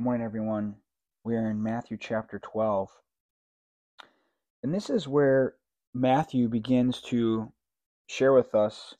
Good 0.00 0.04
morning, 0.04 0.24
everyone. 0.24 0.76
We 1.24 1.36
are 1.36 1.50
in 1.50 1.62
Matthew 1.62 1.98
chapter 2.00 2.38
12. 2.38 2.88
And 4.62 4.72
this 4.72 4.88
is 4.88 5.06
where 5.06 5.56
Matthew 5.92 6.48
begins 6.48 7.02
to 7.10 7.52
share 8.06 8.32
with 8.32 8.54
us 8.54 8.94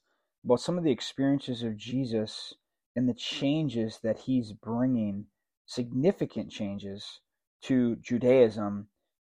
about 0.44 0.60
some 0.60 0.76
of 0.76 0.84
the 0.84 0.90
experiences 0.90 1.62
of 1.62 1.78
Jesus 1.78 2.52
and 2.94 3.08
the 3.08 3.14
changes 3.14 3.98
that 4.02 4.18
he's 4.18 4.52
bringing, 4.52 5.24
significant 5.64 6.50
changes 6.50 7.20
to 7.62 7.96
Judaism 7.96 8.88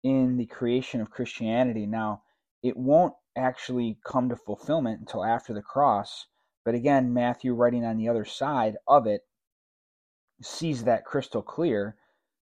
in 0.03 0.37
the 0.37 0.45
creation 0.45 1.01
of 1.01 1.11
Christianity. 1.11 1.87
Now, 1.87 2.25
it 2.63 2.77
won't 2.77 3.15
actually 3.39 3.99
come 4.05 4.29
to 4.29 4.37
fulfillment 4.37 5.01
until 5.01 5.25
after 5.25 5.55
the 5.55 5.63
cross. 5.63 6.27
But 6.63 6.75
again, 6.75 7.15
Matthew, 7.15 7.55
writing 7.55 7.87
on 7.87 7.97
the 7.97 8.11
other 8.11 8.27
side 8.27 8.77
of 8.87 9.07
it, 9.07 9.23
sees 10.45 10.85
that 10.85 11.05
crystal 11.05 11.43
clear, 11.43 11.97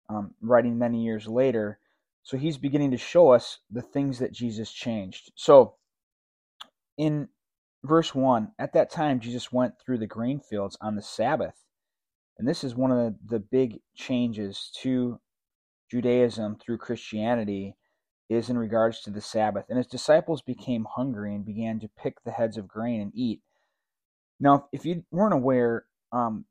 um, 0.09 0.33
writing 0.41 0.77
many 0.77 1.04
years 1.04 1.27
later. 1.27 1.79
So 2.23 2.37
he's 2.37 2.57
beginning 2.57 2.91
to 2.91 2.97
show 2.97 3.32
us 3.32 3.59
the 3.69 3.82
things 3.82 4.19
that 4.19 4.32
Jesus 4.32 4.71
changed. 4.71 5.32
So 5.36 5.75
in 6.97 7.29
verse 7.83 8.13
1, 8.13 8.51
at 8.59 8.73
that 8.73 8.91
time, 8.91 9.19
Jesus 9.19 9.51
went 9.51 9.73
through 9.79 9.97
the 9.97 10.07
grain 10.07 10.39
fields 10.39 10.77
on 10.82 10.96
the 10.96 11.01
Sabbath. 11.01 11.55
And 12.37 12.47
this 12.47 12.63
is 12.63 12.75
one 12.75 12.91
of 12.91 13.15
the, 13.27 13.39
big 13.39 13.79
changes 13.96 14.71
to 14.82 15.19
Judaism 15.89 16.57
through 16.57 16.77
Christianity 16.77 17.75
is 18.29 18.49
in 18.49 18.57
regards 18.57 19.01
to 19.01 19.10
the 19.10 19.21
Sabbath. 19.21 19.65
And 19.68 19.77
his 19.77 19.87
disciples 19.87 20.41
became 20.41 20.87
hungry 20.96 21.35
and 21.35 21.46
began 21.46 21.79
to 21.82 21.89
pick 21.89 22.23
the 22.23 22.32
heads 22.32 22.57
of 22.57 22.68
grain 22.68 23.01
and 23.01 23.11
eat. 23.13 23.41
Now, 24.39 24.68
if 24.71 24.85
you 24.85 25.04
weren't 25.11 25.33
aware, 25.33 25.85
um, 26.11 26.46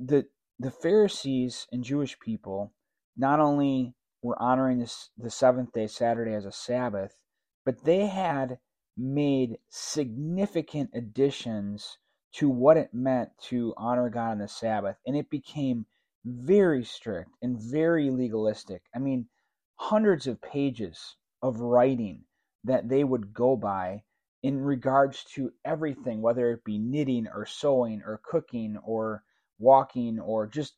the 0.00 0.26
the 0.58 0.70
Pharisees 0.70 1.66
and 1.72 1.82
Jewish 1.82 2.18
people 2.20 2.72
not 3.16 3.40
only 3.40 3.94
were 4.22 4.40
honoring 4.40 4.78
this, 4.78 5.10
the 5.18 5.30
seventh 5.30 5.72
day, 5.72 5.86
Saturday, 5.86 6.34
as 6.34 6.44
a 6.44 6.52
Sabbath, 6.52 7.22
but 7.64 7.84
they 7.84 8.06
had 8.06 8.58
made 8.96 9.58
significant 9.68 10.90
additions 10.94 11.98
to 12.32 12.48
what 12.48 12.76
it 12.76 12.94
meant 12.94 13.30
to 13.38 13.74
honor 13.76 14.08
God 14.08 14.32
on 14.32 14.38
the 14.38 14.48
Sabbath. 14.48 14.96
And 15.06 15.16
it 15.16 15.28
became 15.30 15.86
very 16.24 16.84
strict 16.84 17.30
and 17.42 17.58
very 17.60 18.10
legalistic. 18.10 18.82
I 18.94 18.98
mean, 18.98 19.28
hundreds 19.76 20.26
of 20.26 20.40
pages 20.40 21.16
of 21.42 21.60
writing 21.60 22.24
that 22.64 22.88
they 22.88 23.04
would 23.04 23.34
go 23.34 23.56
by 23.56 24.04
in 24.42 24.60
regards 24.60 25.24
to 25.24 25.52
everything, 25.64 26.22
whether 26.22 26.50
it 26.50 26.64
be 26.64 26.78
knitting 26.78 27.26
or 27.26 27.44
sewing 27.46 28.02
or 28.04 28.20
cooking 28.24 28.76
or 28.84 29.24
walking 29.62 30.18
or 30.20 30.46
just 30.46 30.74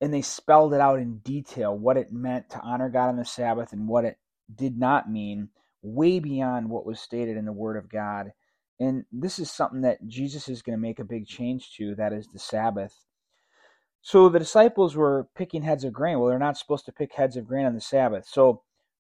and 0.00 0.14
they 0.14 0.22
spelled 0.22 0.74
it 0.74 0.80
out 0.80 1.00
in 1.00 1.18
detail 1.18 1.76
what 1.76 1.96
it 1.96 2.12
meant 2.12 2.50
to 2.50 2.60
honor 2.60 2.88
God 2.88 3.08
on 3.08 3.16
the 3.16 3.24
Sabbath 3.24 3.72
and 3.72 3.88
what 3.88 4.04
it 4.04 4.18
did 4.54 4.78
not 4.78 5.10
mean, 5.10 5.48
way 5.82 6.20
beyond 6.20 6.70
what 6.70 6.86
was 6.86 7.00
stated 7.00 7.36
in 7.36 7.44
the 7.44 7.52
Word 7.52 7.76
of 7.76 7.90
God. 7.90 8.32
And 8.80 9.04
this 9.10 9.38
is 9.38 9.50
something 9.50 9.80
that 9.80 10.06
Jesus 10.06 10.48
is 10.48 10.62
going 10.62 10.76
to 10.76 10.80
make 10.80 11.00
a 11.00 11.04
big 11.04 11.26
change 11.26 11.72
to 11.76 11.96
that 11.96 12.12
is 12.12 12.28
the 12.28 12.38
Sabbath. 12.38 12.94
So 14.00 14.28
the 14.28 14.38
disciples 14.38 14.94
were 14.94 15.28
picking 15.34 15.62
heads 15.62 15.82
of 15.82 15.92
grain. 15.92 16.20
Well, 16.20 16.30
they're 16.30 16.38
not 16.38 16.56
supposed 16.56 16.86
to 16.86 16.92
pick 16.92 17.14
heads 17.14 17.36
of 17.36 17.46
grain 17.46 17.66
on 17.66 17.74
the 17.74 17.80
Sabbath. 17.80 18.26
So, 18.26 18.62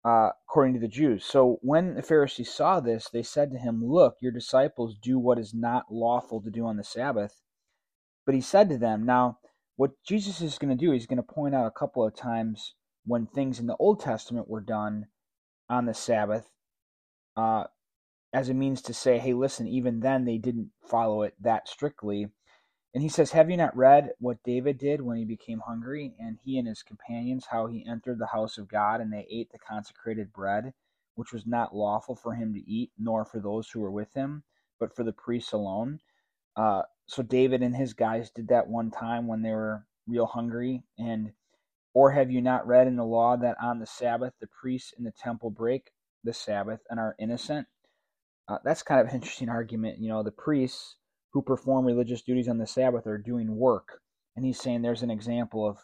uh, 0.06 0.30
according 0.48 0.76
to 0.76 0.80
the 0.80 0.88
Jews. 0.88 1.26
So 1.26 1.60
when 1.62 1.96
the 1.96 2.02
Pharisees 2.02 2.54
saw 2.54 2.80
this, 2.80 3.10
they 3.10 3.24
said 3.24 3.52
to 3.52 3.58
him, 3.58 3.84
Look, 3.84 4.16
your 4.22 4.32
disciples 4.32 4.96
do 4.96 5.20
what 5.20 5.38
is 5.38 5.54
not 5.54 5.92
lawful 5.92 6.42
to 6.42 6.50
do 6.50 6.66
on 6.66 6.78
the 6.78 6.84
Sabbath. 6.86 7.42
But 8.28 8.36
he 8.36 8.42
said 8.42 8.70
to 8.70 8.78
them, 8.78 9.06
Now, 9.06 9.40
what 9.78 9.94
Jesus 10.06 10.42
is 10.42 10.58
going 10.60 10.78
to 10.78 10.86
do, 10.86 10.92
he's 10.92 11.08
going 11.08 11.18
to 11.18 11.24
point 11.24 11.56
out 11.56 11.66
a 11.66 11.72
couple 11.72 12.06
of 12.06 12.14
times 12.14 12.76
when 13.06 13.26
things 13.26 13.58
in 13.58 13.68
the 13.68 13.78
Old 13.78 14.02
Testament 14.02 14.50
were 14.50 14.62
done 14.62 15.08
on 15.70 15.86
the 15.86 15.94
Sabbath, 15.94 16.52
uh, 17.38 17.66
as 18.34 18.50
a 18.50 18.54
means 18.54 18.82
to 18.82 18.94
say, 18.94 19.18
hey, 19.18 19.34
listen, 19.34 19.66
even 19.68 20.02
then 20.02 20.26
they 20.26 20.38
didn't 20.38 20.72
follow 20.86 21.24
it 21.24 21.36
that 21.40 21.70
strictly. 21.70 22.28
And 22.94 23.02
he 23.02 23.10
says, 23.10 23.32
Have 23.32 23.50
you 23.50 23.56
not 23.56 23.78
read 23.78 24.12
what 24.20 24.44
David 24.44 24.78
did 24.78 25.02
when 25.02 25.18
he 25.18 25.24
became 25.26 25.62
hungry, 25.66 26.14
and 26.20 26.38
he 26.44 26.58
and 26.58 26.68
his 26.68 26.84
companions, 26.84 27.46
how 27.50 27.68
he 27.68 27.86
entered 27.88 28.20
the 28.20 28.28
house 28.28 28.58
of 28.58 28.68
God, 28.68 29.00
and 29.00 29.14
they 29.14 29.26
ate 29.30 29.52
the 29.52 29.60
consecrated 29.60 30.34
bread, 30.34 30.74
which 31.16 31.32
was 31.32 31.46
not 31.46 31.76
lawful 31.76 32.16
for 32.16 32.34
him 32.34 32.54
to 32.54 32.70
eat, 32.70 32.92
nor 32.98 33.24
for 33.24 33.40
those 33.40 33.70
who 33.70 33.80
were 33.80 33.92
with 33.92 34.14
him, 34.14 34.44
but 34.80 34.94
for 34.96 35.06
the 35.06 35.14
priests 35.14 35.54
alone? 35.54 36.00
Uh, 36.58 36.82
so 37.06 37.24
David 37.24 37.62
and 37.62 37.76
his 37.76 37.94
guys 37.94 38.32
did 38.32 38.50
that 38.50 38.68
one 38.68 38.92
time 38.92 39.28
when 39.28 39.44
they 39.44 39.52
were 39.52 39.86
real 40.08 40.26
hungry 40.26 40.84
and 40.98 41.32
or 41.94 42.12
have 42.12 42.30
you 42.30 42.42
not 42.42 42.68
read 42.68 42.88
in 42.88 42.96
the 42.96 43.04
law 43.04 43.38
that 43.38 43.56
on 43.62 43.80
the 43.80 43.86
Sabbath 43.86 44.34
the 44.40 44.48
priests 44.48 44.94
in 44.98 45.04
the 45.04 45.12
temple 45.12 45.50
break 45.50 45.92
the 46.24 46.34
Sabbath 46.34 46.82
and 46.90 47.00
are 47.00 47.16
innocent? 47.20 47.68
Uh, 48.48 48.58
that's 48.64 48.84
kind 48.84 49.02
of 49.02 49.08
an 49.08 49.16
interesting 49.16 49.50
argument. 49.50 50.00
You 50.00 50.10
know, 50.10 50.22
the 50.22 50.32
priests 50.32 50.98
who 51.32 51.42
perform 51.42 51.86
religious 51.86 52.22
duties 52.22 52.48
on 52.48 52.58
the 52.58 52.68
Sabbath 52.68 53.08
are 53.08 53.18
doing 53.18 53.56
work. 53.56 54.02
And 54.36 54.46
he's 54.46 54.60
saying 54.60 54.82
there's 54.82 55.02
an 55.02 55.10
example 55.10 55.68
of, 55.68 55.80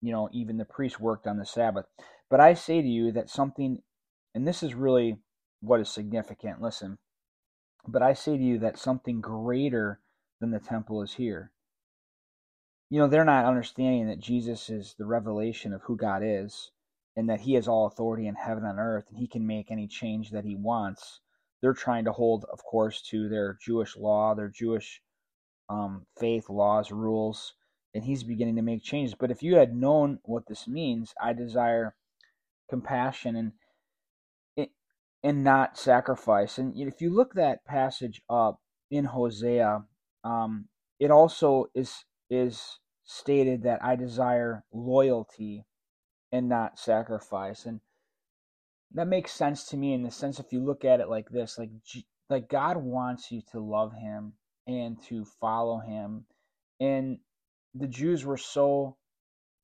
you 0.00 0.10
know, 0.10 0.28
even 0.32 0.56
the 0.56 0.64
priests 0.64 0.98
worked 0.98 1.26
on 1.26 1.38
the 1.38 1.46
Sabbath. 1.46 1.84
But 2.30 2.40
I 2.40 2.54
say 2.54 2.80
to 2.80 2.88
you 2.88 3.12
that 3.12 3.30
something, 3.30 3.82
and 4.34 4.46
this 4.46 4.62
is 4.62 4.74
really 4.74 5.18
what 5.60 5.80
is 5.80 5.90
significant, 5.90 6.62
listen, 6.62 6.98
but 7.86 8.02
I 8.02 8.14
say 8.14 8.36
to 8.36 8.42
you 8.42 8.58
that 8.60 8.78
something 8.78 9.20
greater 9.20 10.00
than 10.40 10.50
the 10.50 10.58
temple 10.58 11.02
is 11.02 11.14
here. 11.14 11.52
You 12.90 12.98
know, 12.98 13.06
they're 13.06 13.24
not 13.24 13.44
understanding 13.44 14.06
that 14.08 14.20
Jesus 14.20 14.70
is 14.70 14.94
the 14.98 15.06
revelation 15.06 15.72
of 15.72 15.82
who 15.82 15.96
God 15.96 16.22
is 16.24 16.70
and 17.16 17.28
that 17.28 17.40
he 17.40 17.54
has 17.54 17.68
all 17.68 17.86
authority 17.86 18.26
in 18.26 18.34
heaven 18.34 18.64
and 18.64 18.78
earth 18.78 19.06
and 19.08 19.18
he 19.18 19.26
can 19.26 19.46
make 19.46 19.70
any 19.70 19.86
change 19.86 20.30
that 20.30 20.44
he 20.44 20.56
wants. 20.56 21.20
They're 21.60 21.74
trying 21.74 22.04
to 22.04 22.12
hold, 22.12 22.44
of 22.52 22.64
course, 22.64 23.02
to 23.10 23.28
their 23.28 23.58
Jewish 23.60 23.96
law, 23.96 24.34
their 24.34 24.48
Jewish 24.48 25.02
um, 25.68 26.06
faith, 26.18 26.48
laws, 26.48 26.90
rules, 26.90 27.54
and 27.94 28.04
he's 28.04 28.22
beginning 28.22 28.56
to 28.56 28.62
make 28.62 28.82
changes. 28.82 29.14
But 29.18 29.30
if 29.30 29.42
you 29.42 29.56
had 29.56 29.74
known 29.74 30.20
what 30.22 30.46
this 30.46 30.68
means, 30.68 31.12
I 31.20 31.32
desire 31.32 31.94
compassion 32.70 33.36
and 33.36 33.52
and 35.22 35.42
not 35.42 35.76
sacrifice. 35.76 36.58
And 36.58 36.76
if 36.76 37.00
you 37.00 37.10
look 37.10 37.34
that 37.34 37.64
passage 37.64 38.22
up 38.30 38.60
in 38.90 39.04
Hosea, 39.04 39.84
um, 40.24 40.66
it 40.98 41.10
also 41.10 41.66
is 41.74 42.04
is 42.30 42.78
stated 43.04 43.62
that 43.62 43.82
I 43.82 43.96
desire 43.96 44.64
loyalty 44.72 45.64
and 46.32 46.48
not 46.48 46.78
sacrifice, 46.78 47.64
and 47.64 47.80
that 48.92 49.06
makes 49.06 49.32
sense 49.32 49.64
to 49.68 49.76
me 49.76 49.92
in 49.94 50.02
the 50.02 50.10
sense 50.10 50.38
if 50.38 50.52
you 50.52 50.60
look 50.60 50.84
at 50.84 51.00
it 51.00 51.08
like 51.08 51.28
this, 51.30 51.58
like 51.58 51.70
like 52.28 52.48
God 52.48 52.76
wants 52.76 53.30
you 53.30 53.42
to 53.52 53.60
love 53.60 53.92
Him 53.94 54.34
and 54.66 55.02
to 55.04 55.24
follow 55.40 55.78
Him, 55.78 56.26
and 56.80 57.18
the 57.74 57.88
Jews 57.88 58.24
were 58.24 58.36
so 58.36 58.96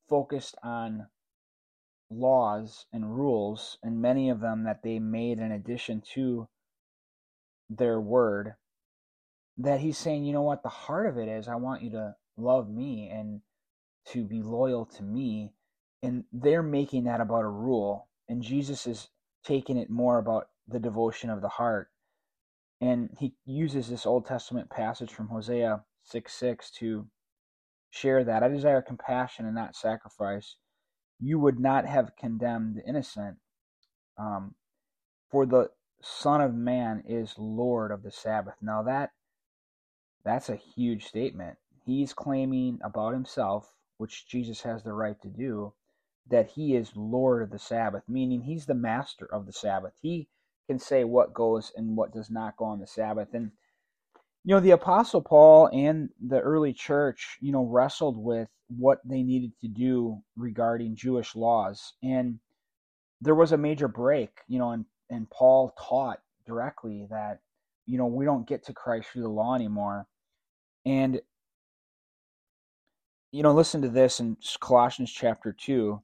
focused 0.09 0.55
on 0.63 1.07
laws 2.11 2.87
and 2.93 3.17
rules, 3.17 3.79
and 3.83 4.01
many 4.01 4.31
of 4.31 4.41
them 4.41 4.65
that 4.65 4.83
they 4.83 4.99
made 4.99 5.39
in 5.39 5.53
addition 5.53 6.03
to 6.15 6.49
their 7.69 8.01
word 8.01 8.55
that 9.59 9.81
he's 9.81 9.99
saying, 9.99 10.25
you 10.25 10.33
know 10.33 10.43
what, 10.43 10.63
the 10.63 10.69
heart 10.69 11.07
of 11.07 11.19
it 11.19 11.29
is 11.29 11.49
I 11.49 11.57
want 11.57 11.83
you 11.83 11.91
to 11.91 12.15
love 12.37 12.69
me 12.69 13.09
and 13.13 13.41
to 14.09 14.25
be 14.25 14.43
loyal 14.43 14.85
to 14.87 15.03
me. 15.03 15.53
And 16.03 16.25
they're 16.33 16.63
making 16.63 17.05
that 17.05 17.21
about 17.21 17.45
a 17.45 17.49
rule. 17.49 18.09
And 18.29 18.43
Jesus 18.43 18.87
is 18.87 19.09
taking 19.45 19.77
it 19.77 19.91
more 19.91 20.19
about 20.19 20.49
the 20.69 20.79
devotion 20.81 21.31
of 21.31 21.41
the 21.41 21.49
heart. 21.49 21.91
And 22.81 23.11
he 23.19 23.35
uses 23.47 23.89
this 23.89 24.07
Old 24.07 24.27
Testament 24.27 24.69
passage 24.71 25.13
from 25.13 25.29
Hosea 25.29 25.85
6 26.03 26.33
6 26.33 26.71
to 26.73 27.07
share 27.91 28.25
that. 28.25 28.43
I 28.43 28.49
desire 28.49 28.83
compassion 28.83 29.47
and 29.47 29.55
not 29.55 29.77
sacrifice. 29.77 30.57
You 31.21 31.39
would 31.39 31.61
not 31.61 31.87
have 31.87 32.17
condemned 32.19 32.77
the 32.77 32.89
innocent. 32.89 33.37
Um, 34.19 34.55
for 35.31 35.47
the 35.47 35.71
Son 36.03 36.41
of 36.41 36.55
Man 36.55 37.03
is 37.07 37.35
Lord 37.39 37.91
of 37.91 38.03
the 38.03 38.11
Sabbath. 38.11 38.55
Now, 38.61 38.83
that 38.83 39.11
that's 40.25 40.49
a 40.49 40.57
huge 40.57 41.05
statement. 41.05 41.59
He's 41.85 42.15
claiming 42.15 42.79
about 42.83 43.13
himself, 43.13 43.75
which 43.99 44.27
Jesus 44.27 44.63
has 44.63 44.83
the 44.83 44.93
right 44.93 45.21
to 45.21 45.29
do, 45.29 45.75
that 46.31 46.51
he 46.51 46.75
is 46.75 46.97
Lord 46.97 47.43
of 47.43 47.51
the 47.51 47.59
Sabbath, 47.59 48.03
meaning 48.09 48.41
he's 48.41 48.67
the 48.67 48.75
master 48.75 49.29
of 49.31 49.45
the 49.47 49.53
Sabbath. 49.53 49.93
He 50.01 50.29
can 50.67 50.79
say 50.79 51.05
what 51.05 51.35
goes 51.35 51.73
and 51.77 51.97
what 51.97 52.13
does 52.13 52.31
not 52.31 52.57
go 52.57 52.65
on 52.65 52.81
the 52.81 52.87
Sabbath. 52.87 53.35
And, 53.35 53.51
you 54.45 54.55
know, 54.55 54.61
the 54.61 54.71
Apostle 54.71 55.21
Paul 55.21 55.69
and 55.73 56.09
the 56.27 56.41
early 56.41 56.73
church, 56.73 57.37
you 57.41 57.53
know, 57.53 57.67
wrestled 57.67 58.17
with 58.17 58.49
what 58.69 59.01
they 59.05 59.23
needed 59.23 59.53
to 59.61 59.69
do 59.69 60.23
regarding 60.37 60.97
Jewish 60.97 61.37
laws. 61.37 61.93
And 62.03 62.39
there 63.21 63.35
was 63.35 63.53
a 63.53 63.59
major 63.59 63.89
break, 63.89 64.31
you 64.49 64.59
know, 64.59 64.71
and, 64.71 64.87
and 65.11 65.29
Paul 65.29 65.75
taught 65.79 66.21
directly 66.47 67.07
that, 67.11 67.41
you 67.85 67.99
know, 67.99 68.07
we 68.07 68.25
don't 68.25 68.49
get 68.49 68.65
to 68.65 68.73
Christ 68.73 69.09
through 69.09 69.23
the 69.23 69.29
law 69.29 69.55
anymore 69.55 70.07
and 70.85 71.21
you 73.35 73.43
know, 73.43 73.53
listen 73.53 73.83
to 73.83 73.89
this 73.89 74.21
in 74.21 74.37
Colossians 74.61 75.11
chapter 75.11 75.53
2. 75.53 76.01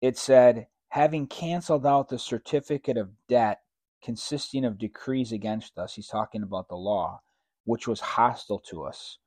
It 0.00 0.16
said, 0.16 0.68
having 0.88 1.26
canceled 1.26 1.84
out 1.84 2.08
the 2.08 2.18
certificate 2.18 2.96
of 2.96 3.10
debt 3.28 3.60
consisting 4.02 4.64
of 4.64 4.78
decrees 4.78 5.30
against 5.30 5.76
us, 5.76 5.94
he's 5.94 6.06
talking 6.06 6.42
about 6.42 6.68
the 6.68 6.74
law, 6.74 7.20
which 7.64 7.86
was 7.86 8.00
hostile 8.00 8.60
to 8.70 8.82
us. 8.82 9.18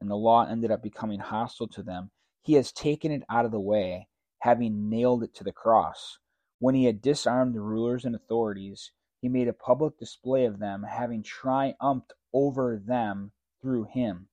And 0.00 0.08
the 0.08 0.14
law 0.14 0.46
ended 0.46 0.70
up 0.70 0.80
becoming 0.80 1.18
hostile 1.18 1.66
to 1.68 1.82
them. 1.82 2.12
He 2.42 2.52
has 2.52 2.70
taken 2.70 3.10
it 3.10 3.24
out 3.28 3.44
of 3.44 3.50
the 3.50 3.58
way, 3.58 4.06
having 4.38 4.88
nailed 4.88 5.24
it 5.24 5.34
to 5.34 5.44
the 5.44 5.50
cross. 5.50 6.18
When 6.60 6.76
he 6.76 6.84
had 6.84 7.02
disarmed 7.02 7.54
the 7.56 7.62
rulers 7.62 8.04
and 8.04 8.14
authorities, 8.14 8.92
he 9.20 9.28
made 9.28 9.48
a 9.48 9.52
public 9.52 9.98
display 9.98 10.44
of 10.44 10.60
them, 10.60 10.84
having 10.84 11.24
triumphed 11.24 12.12
over 12.32 12.76
them 12.78 13.32
through 13.66 13.88
him. 13.92 14.28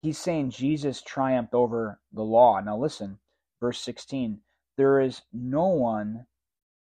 He's 0.00 0.18
saying 0.18 0.50
Jesus 0.50 1.02
triumphed 1.02 1.52
over 1.52 2.00
the 2.12 2.22
law. 2.22 2.60
Now 2.60 2.78
listen, 2.78 3.18
verse 3.58 3.80
16 3.80 4.40
there 4.76 5.00
is 5.00 5.22
no 5.32 5.66
one, 5.66 6.26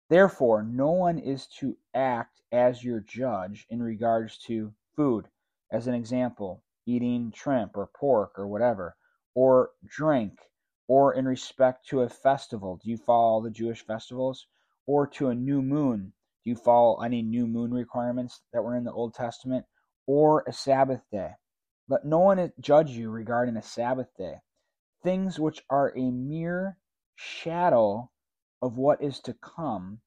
therefore, 0.08 0.62
no 0.62 0.92
one 0.92 1.18
is 1.18 1.48
to 1.58 1.76
act 1.94 2.40
as 2.52 2.84
your 2.84 3.00
judge 3.00 3.66
in 3.68 3.82
regards 3.82 4.38
to 4.46 4.72
food. 4.94 5.26
As 5.72 5.88
an 5.88 5.94
example, 5.94 6.62
eating 6.86 7.32
shrimp 7.34 7.76
or 7.76 7.88
pork 7.88 8.38
or 8.38 8.46
whatever, 8.46 8.96
or 9.34 9.70
drink, 9.84 10.38
or 10.86 11.12
in 11.12 11.26
respect 11.26 11.88
to 11.88 12.02
a 12.02 12.08
festival. 12.08 12.76
Do 12.76 12.88
you 12.88 12.96
follow 12.96 13.42
the 13.42 13.50
Jewish 13.50 13.84
festivals? 13.84 14.46
Or 14.86 15.08
to 15.08 15.30
a 15.30 15.34
new 15.34 15.60
moon. 15.60 16.12
Do 16.44 16.50
you 16.50 16.56
follow 16.56 17.00
any 17.00 17.20
new 17.22 17.48
moon 17.48 17.74
requirements 17.74 18.42
that 18.52 18.62
were 18.62 18.76
in 18.76 18.84
the 18.84 18.92
Old 18.92 19.14
Testament? 19.14 19.66
Or 20.06 20.44
a 20.46 20.52
Sabbath 20.52 21.02
day. 21.10 21.34
Let 21.88 22.04
no 22.04 22.20
one 22.20 22.52
judge 22.60 22.90
you 22.90 23.10
regarding 23.10 23.56
a 23.56 23.62
Sabbath 23.62 24.08
day. 24.16 24.40
Things 25.02 25.38
which 25.38 25.64
are 25.68 25.96
a 25.96 26.10
mere 26.10 26.78
shadow 27.14 28.10
of 28.62 28.78
what 28.78 29.02
is 29.02 29.20
to 29.20 29.34
come, 29.34 30.00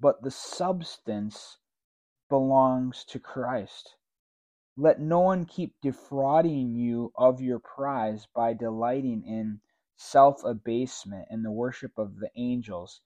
but 0.00 0.22
the 0.22 0.30
substance 0.30 1.58
belongs 2.28 3.04
to 3.06 3.18
Christ. 3.18 3.96
Let 4.76 5.00
no 5.00 5.20
one 5.20 5.46
keep 5.46 5.74
defrauding 5.82 6.74
you 6.74 7.12
of 7.16 7.40
your 7.40 7.58
prize 7.58 8.26
by 8.34 8.54
delighting 8.54 9.24
in 9.24 9.60
self 9.96 10.42
abasement 10.44 11.28
and 11.30 11.44
the 11.44 11.50
worship 11.50 11.98
of 11.98 12.18
the 12.18 12.30
angels, 12.36 13.02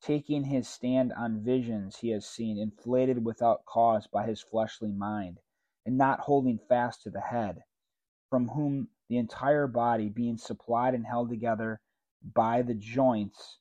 taking 0.00 0.44
his 0.44 0.68
stand 0.68 1.12
on 1.12 1.44
visions 1.44 1.98
he 1.98 2.10
has 2.10 2.24
seen, 2.26 2.56
inflated 2.56 3.24
without 3.24 3.64
cause 3.66 4.06
by 4.06 4.26
his 4.26 4.40
fleshly 4.40 4.92
mind, 4.92 5.40
and 5.86 5.96
not 5.96 6.20
holding 6.20 6.58
fast 6.68 7.02
to 7.02 7.10
the 7.10 7.20
head, 7.20 7.62
from 8.30 8.48
whom 8.48 8.88
the 9.08 9.16
entire 9.16 9.66
body, 9.66 10.08
being 10.08 10.36
supplied 10.36 10.94
and 10.94 11.06
held 11.06 11.30
together 11.30 11.80
by 12.34 12.62
the 12.62 12.74
joints 12.74 13.58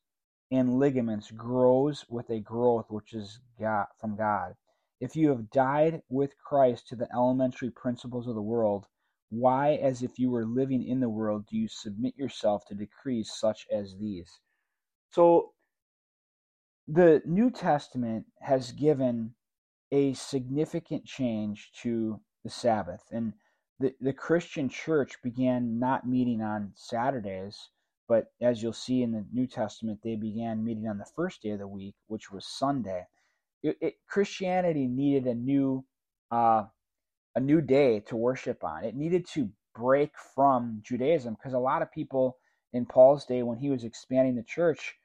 and 0.51 0.79
ligaments 0.79 1.31
grows 1.31 2.05
with 2.09 2.29
a 2.29 2.39
growth 2.39 2.85
which 2.89 3.13
is 3.13 3.39
God, 3.59 3.87
from 3.99 4.15
God. 4.15 4.53
If 4.99 5.15
you 5.15 5.29
have 5.29 5.51
died 5.51 6.01
with 6.09 6.37
Christ 6.37 6.87
to 6.87 6.95
the 6.95 7.07
elementary 7.13 7.69
principles 7.69 8.27
of 8.27 8.35
the 8.35 8.41
world, 8.41 8.87
why, 9.29 9.73
as 9.75 10.03
if 10.03 10.17
you 10.17 10.31
were 10.31 10.45
living 10.45 10.87
in 10.87 10.99
the 10.99 11.09
world, 11.09 11.45
do 11.49 11.57
you 11.57 11.67
submit 11.67 12.15
yourself 12.17 12.65
to 12.67 12.75
decrees 12.75 13.31
such 13.33 13.67
as 13.71 13.95
these? 13.99 14.39
So, 15.11 15.53
the 16.87 17.21
New 17.25 17.51
Testament 17.51 18.25
has 18.39 18.71
given 18.71 19.35
a 19.91 20.13
significant 20.13 21.05
change 21.05 21.71
to 21.81 22.19
the 22.43 22.49
Sabbath. 22.49 23.03
And 23.11 23.33
the, 23.79 23.93
the 24.01 24.13
Christian 24.13 24.69
church 24.69 25.21
began 25.23 25.79
not 25.79 26.07
meeting 26.07 26.41
on 26.41 26.71
Saturdays 26.75 27.69
but 28.07 28.31
as 28.41 28.63
you'll 28.63 28.73
see 28.73 29.03
in 29.03 29.11
the 29.11 29.25
New 29.33 29.47
Testament, 29.47 29.99
they 30.03 30.15
began 30.15 30.63
meeting 30.63 30.87
on 30.87 30.97
the 30.97 31.05
first 31.15 31.41
day 31.41 31.49
of 31.49 31.59
the 31.59 31.67
week, 31.67 31.95
which 32.07 32.31
was 32.31 32.45
Sunday. 32.47 33.05
It, 33.61 33.77
it, 33.81 33.93
Christianity 34.07 34.87
needed 34.87 35.27
a 35.27 35.35
new, 35.35 35.83
uh, 36.31 36.63
a 37.35 37.39
new 37.39 37.59
day 37.59 37.99
to 38.01 38.15
worship 38.15 38.63
on. 38.63 38.85
It 38.85 38.95
needed 38.95 39.27
to 39.33 39.49
break 39.75 40.11
from 40.35 40.79
Judaism 40.83 41.35
because 41.35 41.53
a 41.53 41.59
lot 41.59 41.81
of 41.81 41.91
people 41.91 42.37
in 42.71 42.85
Paul's 42.85 43.25
day, 43.25 43.43
when 43.43 43.57
he 43.57 43.69
was 43.69 43.83
expanding 43.83 44.35
the 44.35 44.43
church, 44.43 44.95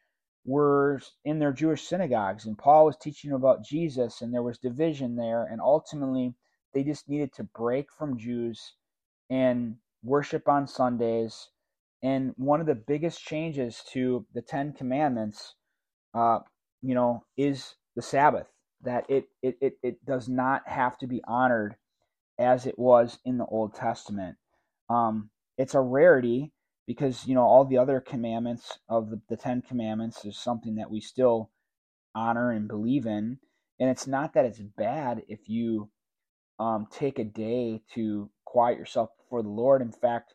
were 0.44 1.00
in 1.24 1.38
their 1.38 1.52
Jewish 1.52 1.82
synagogues, 1.84 2.46
and 2.46 2.58
Paul 2.58 2.86
was 2.86 2.96
teaching 2.96 3.32
about 3.32 3.64
Jesus, 3.64 4.22
and 4.22 4.34
there 4.34 4.42
was 4.42 4.58
division 4.58 5.16
there, 5.16 5.44
and 5.44 5.60
ultimately 5.60 6.34
they 6.74 6.84
just 6.84 7.08
needed 7.08 7.32
to 7.34 7.44
break 7.44 7.92
from 7.92 8.18
Jews 8.18 8.74
and 9.30 9.76
worship 10.02 10.48
on 10.48 10.66
Sundays 10.66 11.48
and 12.02 12.34
one 12.36 12.60
of 12.60 12.66
the 12.66 12.74
biggest 12.74 13.22
changes 13.24 13.82
to 13.92 14.26
the 14.34 14.42
Ten 14.42 14.72
Commandments, 14.72 15.54
uh, 16.14 16.40
you 16.82 16.94
know, 16.94 17.24
is 17.36 17.76
the 17.96 18.02
Sabbath. 18.02 18.48
That 18.82 19.06
it, 19.08 19.26
it 19.42 19.56
it 19.60 19.74
it 19.82 20.04
does 20.06 20.28
not 20.28 20.62
have 20.68 20.98
to 20.98 21.06
be 21.06 21.22
honored 21.26 21.76
as 22.38 22.66
it 22.66 22.78
was 22.78 23.18
in 23.24 23.38
the 23.38 23.46
Old 23.46 23.74
Testament. 23.74 24.36
Um, 24.90 25.30
it's 25.58 25.74
a 25.74 25.80
rarity 25.80 26.52
because 26.86 27.26
you 27.26 27.34
know 27.34 27.42
all 27.42 27.64
the 27.64 27.78
other 27.78 28.00
commandments 28.00 28.78
of 28.88 29.10
the, 29.10 29.20
the 29.28 29.36
Ten 29.36 29.62
Commandments 29.62 30.24
is 30.24 30.36
something 30.38 30.76
that 30.76 30.90
we 30.90 31.00
still 31.00 31.50
honor 32.14 32.50
and 32.50 32.68
believe 32.68 33.06
in, 33.06 33.38
and 33.80 33.90
it's 33.90 34.06
not 34.06 34.34
that 34.34 34.44
it's 34.44 34.60
bad 34.60 35.22
if 35.28 35.48
you 35.48 35.90
um, 36.58 36.86
take 36.90 37.18
a 37.18 37.24
day 37.24 37.82
to 37.94 38.30
quiet 38.44 38.78
yourself 38.78 39.10
before 39.18 39.42
the 39.42 39.48
Lord. 39.48 39.82
In 39.82 39.92
fact, 39.92 40.34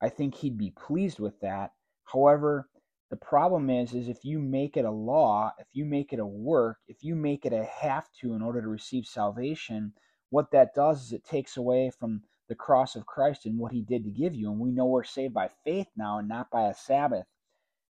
I 0.00 0.08
think 0.08 0.34
he'd 0.36 0.58
be 0.58 0.70
pleased 0.70 1.18
with 1.18 1.40
that. 1.40 1.72
However, 2.04 2.68
the 3.10 3.16
problem 3.16 3.70
is 3.70 3.94
is 3.94 4.08
if 4.08 4.24
you 4.24 4.38
make 4.38 4.76
it 4.76 4.84
a 4.84 4.90
law, 4.90 5.52
if 5.58 5.68
you 5.72 5.84
make 5.84 6.12
it 6.12 6.18
a 6.18 6.26
work, 6.26 6.78
if 6.88 7.02
you 7.02 7.14
make 7.14 7.44
it 7.46 7.52
a 7.52 7.64
have 7.64 8.08
to 8.20 8.34
in 8.34 8.42
order 8.42 8.60
to 8.60 8.68
receive 8.68 9.06
salvation, 9.06 9.92
what 10.30 10.50
that 10.50 10.74
does 10.74 11.06
is 11.06 11.12
it 11.12 11.24
takes 11.24 11.56
away 11.56 11.90
from 11.90 12.22
the 12.48 12.54
cross 12.54 12.96
of 12.96 13.06
Christ 13.06 13.46
and 13.46 13.58
what 13.58 13.72
he 13.72 13.82
did 13.82 14.04
to 14.04 14.10
give 14.10 14.34
you. 14.34 14.50
And 14.50 14.60
we 14.60 14.70
know 14.70 14.86
we're 14.86 15.04
saved 15.04 15.34
by 15.34 15.50
faith 15.64 15.88
now 15.96 16.18
and 16.18 16.28
not 16.28 16.50
by 16.50 16.68
a 16.68 16.74
Sabbath. 16.74 17.26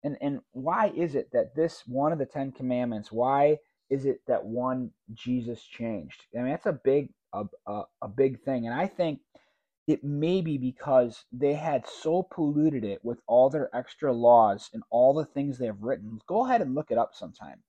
And 0.03 0.17
and 0.21 0.41
why 0.53 0.93
is 0.97 1.15
it 1.15 1.31
that 1.33 1.55
this 1.55 1.83
one 1.87 2.13
of 2.13 2.19
the 2.19 2.27
10 2.27 2.53
commandments, 2.53 3.13
why 3.13 3.59
is 3.91 4.07
it 4.07 4.21
that 4.27 4.45
one 4.45 4.91
Jesus 5.13 5.63
changed? 5.63 6.25
I 6.35 6.39
mean, 6.43 6.51
that's 6.51 6.67
a 6.67 6.81
big 6.85 7.11
a, 7.33 7.45
a, 7.67 7.83
a 8.03 8.09
big 8.09 8.41
thing. 8.43 8.67
And 8.67 8.75
I 8.75 8.87
think 8.87 9.21
it 9.87 10.05
may 10.05 10.41
be 10.41 10.57
because 10.57 11.25
they 11.33 11.55
had 11.55 11.87
so 11.87 12.23
polluted 12.23 12.85
it 12.85 13.05
with 13.05 13.19
all 13.27 13.51
their 13.51 13.75
extra 13.75 14.13
laws 14.13 14.71
and 14.73 14.83
all 14.91 15.15
the 15.15 15.25
things 15.25 15.59
they 15.59 15.67
have 15.67 15.83
written. 15.83 16.21
Go 16.27 16.47
ahead 16.47 16.63
and 16.63 16.75
look 16.75 16.91
it 16.91 16.99
up 16.99 17.15
sometime. 17.15 17.63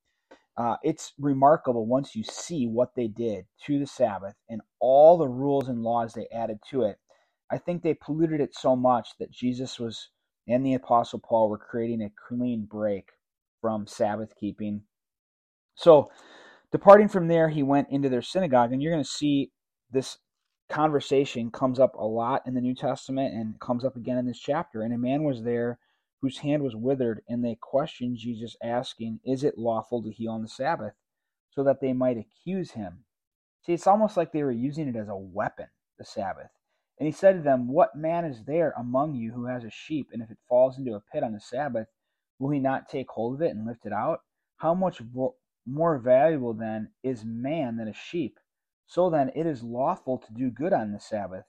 Uh, 0.57 0.75
it's 0.83 1.13
remarkable 1.17 1.85
once 1.85 2.15
you 2.15 2.23
see 2.23 2.67
what 2.67 2.93
they 2.95 3.07
did 3.07 3.45
to 3.65 3.79
the 3.79 3.87
Sabbath 3.87 4.35
and 4.49 4.61
all 4.79 5.17
the 5.17 5.27
rules 5.27 5.69
and 5.69 5.81
laws 5.81 6.13
they 6.13 6.27
added 6.33 6.59
to 6.69 6.83
it. 6.83 6.97
I 7.51 7.57
think 7.57 7.81
they 7.81 7.93
polluted 7.93 8.41
it 8.41 8.55
so 8.55 8.75
much 8.75 9.09
that 9.19 9.31
Jesus 9.31 9.79
was 9.79 10.09
and 10.47 10.65
the 10.65 10.73
Apostle 10.73 11.19
Paul 11.19 11.49
were 11.49 11.57
creating 11.57 12.01
a 12.01 12.11
clean 12.27 12.65
break 12.65 13.09
from 13.61 13.87
Sabbath 13.87 14.33
keeping. 14.39 14.81
So, 15.75 16.09
departing 16.71 17.07
from 17.07 17.27
there, 17.27 17.49
he 17.49 17.63
went 17.63 17.89
into 17.89 18.09
their 18.09 18.21
synagogue, 18.21 18.73
and 18.73 18.81
you're 18.81 18.91
going 18.91 19.03
to 19.03 19.09
see 19.09 19.51
this 19.91 20.17
conversation 20.69 21.51
comes 21.51 21.79
up 21.79 21.93
a 21.95 22.05
lot 22.05 22.41
in 22.45 22.53
the 22.53 22.61
New 22.61 22.73
Testament 22.73 23.33
and 23.33 23.59
comes 23.59 23.85
up 23.85 23.95
again 23.95 24.17
in 24.17 24.25
this 24.25 24.39
chapter. 24.39 24.81
And 24.81 24.93
a 24.93 24.97
man 24.97 25.23
was 25.23 25.43
there 25.43 25.79
whose 26.21 26.39
hand 26.39 26.63
was 26.63 26.75
withered, 26.75 27.21
and 27.27 27.43
they 27.43 27.57
questioned 27.59 28.17
Jesus, 28.17 28.55
asking, 28.63 29.19
Is 29.25 29.43
it 29.43 29.57
lawful 29.57 30.03
to 30.03 30.11
heal 30.11 30.31
on 30.31 30.41
the 30.41 30.47
Sabbath? 30.47 30.93
So 31.49 31.63
that 31.63 31.81
they 31.81 31.93
might 31.93 32.17
accuse 32.17 32.71
him. 32.71 33.03
See, 33.65 33.73
it's 33.73 33.87
almost 33.87 34.17
like 34.17 34.31
they 34.31 34.43
were 34.43 34.51
using 34.51 34.87
it 34.87 34.95
as 34.95 35.09
a 35.09 35.15
weapon, 35.15 35.67
the 35.97 36.05
Sabbath. 36.05 36.49
And 36.97 37.07
he 37.07 37.11
said 37.11 37.35
to 37.35 37.41
them, 37.41 37.67
What 37.67 37.95
man 37.95 38.25
is 38.25 38.43
there 38.45 38.73
among 38.77 39.15
you 39.15 39.31
who 39.33 39.45
has 39.45 39.63
a 39.63 39.71
sheep, 39.71 40.09
and 40.13 40.21
if 40.21 40.29
it 40.29 40.37
falls 40.47 40.77
into 40.77 40.93
a 40.93 41.03
pit 41.11 41.23
on 41.23 41.33
the 41.33 41.39
Sabbath, 41.39 41.87
will 42.39 42.51
he 42.51 42.59
not 42.59 42.89
take 42.89 43.09
hold 43.09 43.35
of 43.35 43.41
it 43.41 43.51
and 43.51 43.65
lift 43.65 43.85
it 43.85 43.93
out? 43.93 44.21
How 44.57 44.73
much 44.73 45.01
more 45.65 45.97
valuable 45.97 46.53
then 46.53 46.91
is 47.03 47.25
man 47.25 47.77
than 47.77 47.87
a 47.87 47.93
sheep? 47.93 48.39
So 48.85 49.09
then 49.09 49.31
it 49.35 49.47
is 49.47 49.63
lawful 49.63 50.19
to 50.19 50.33
do 50.33 50.51
good 50.51 50.73
on 50.73 50.91
the 50.91 50.99
Sabbath. 50.99 51.45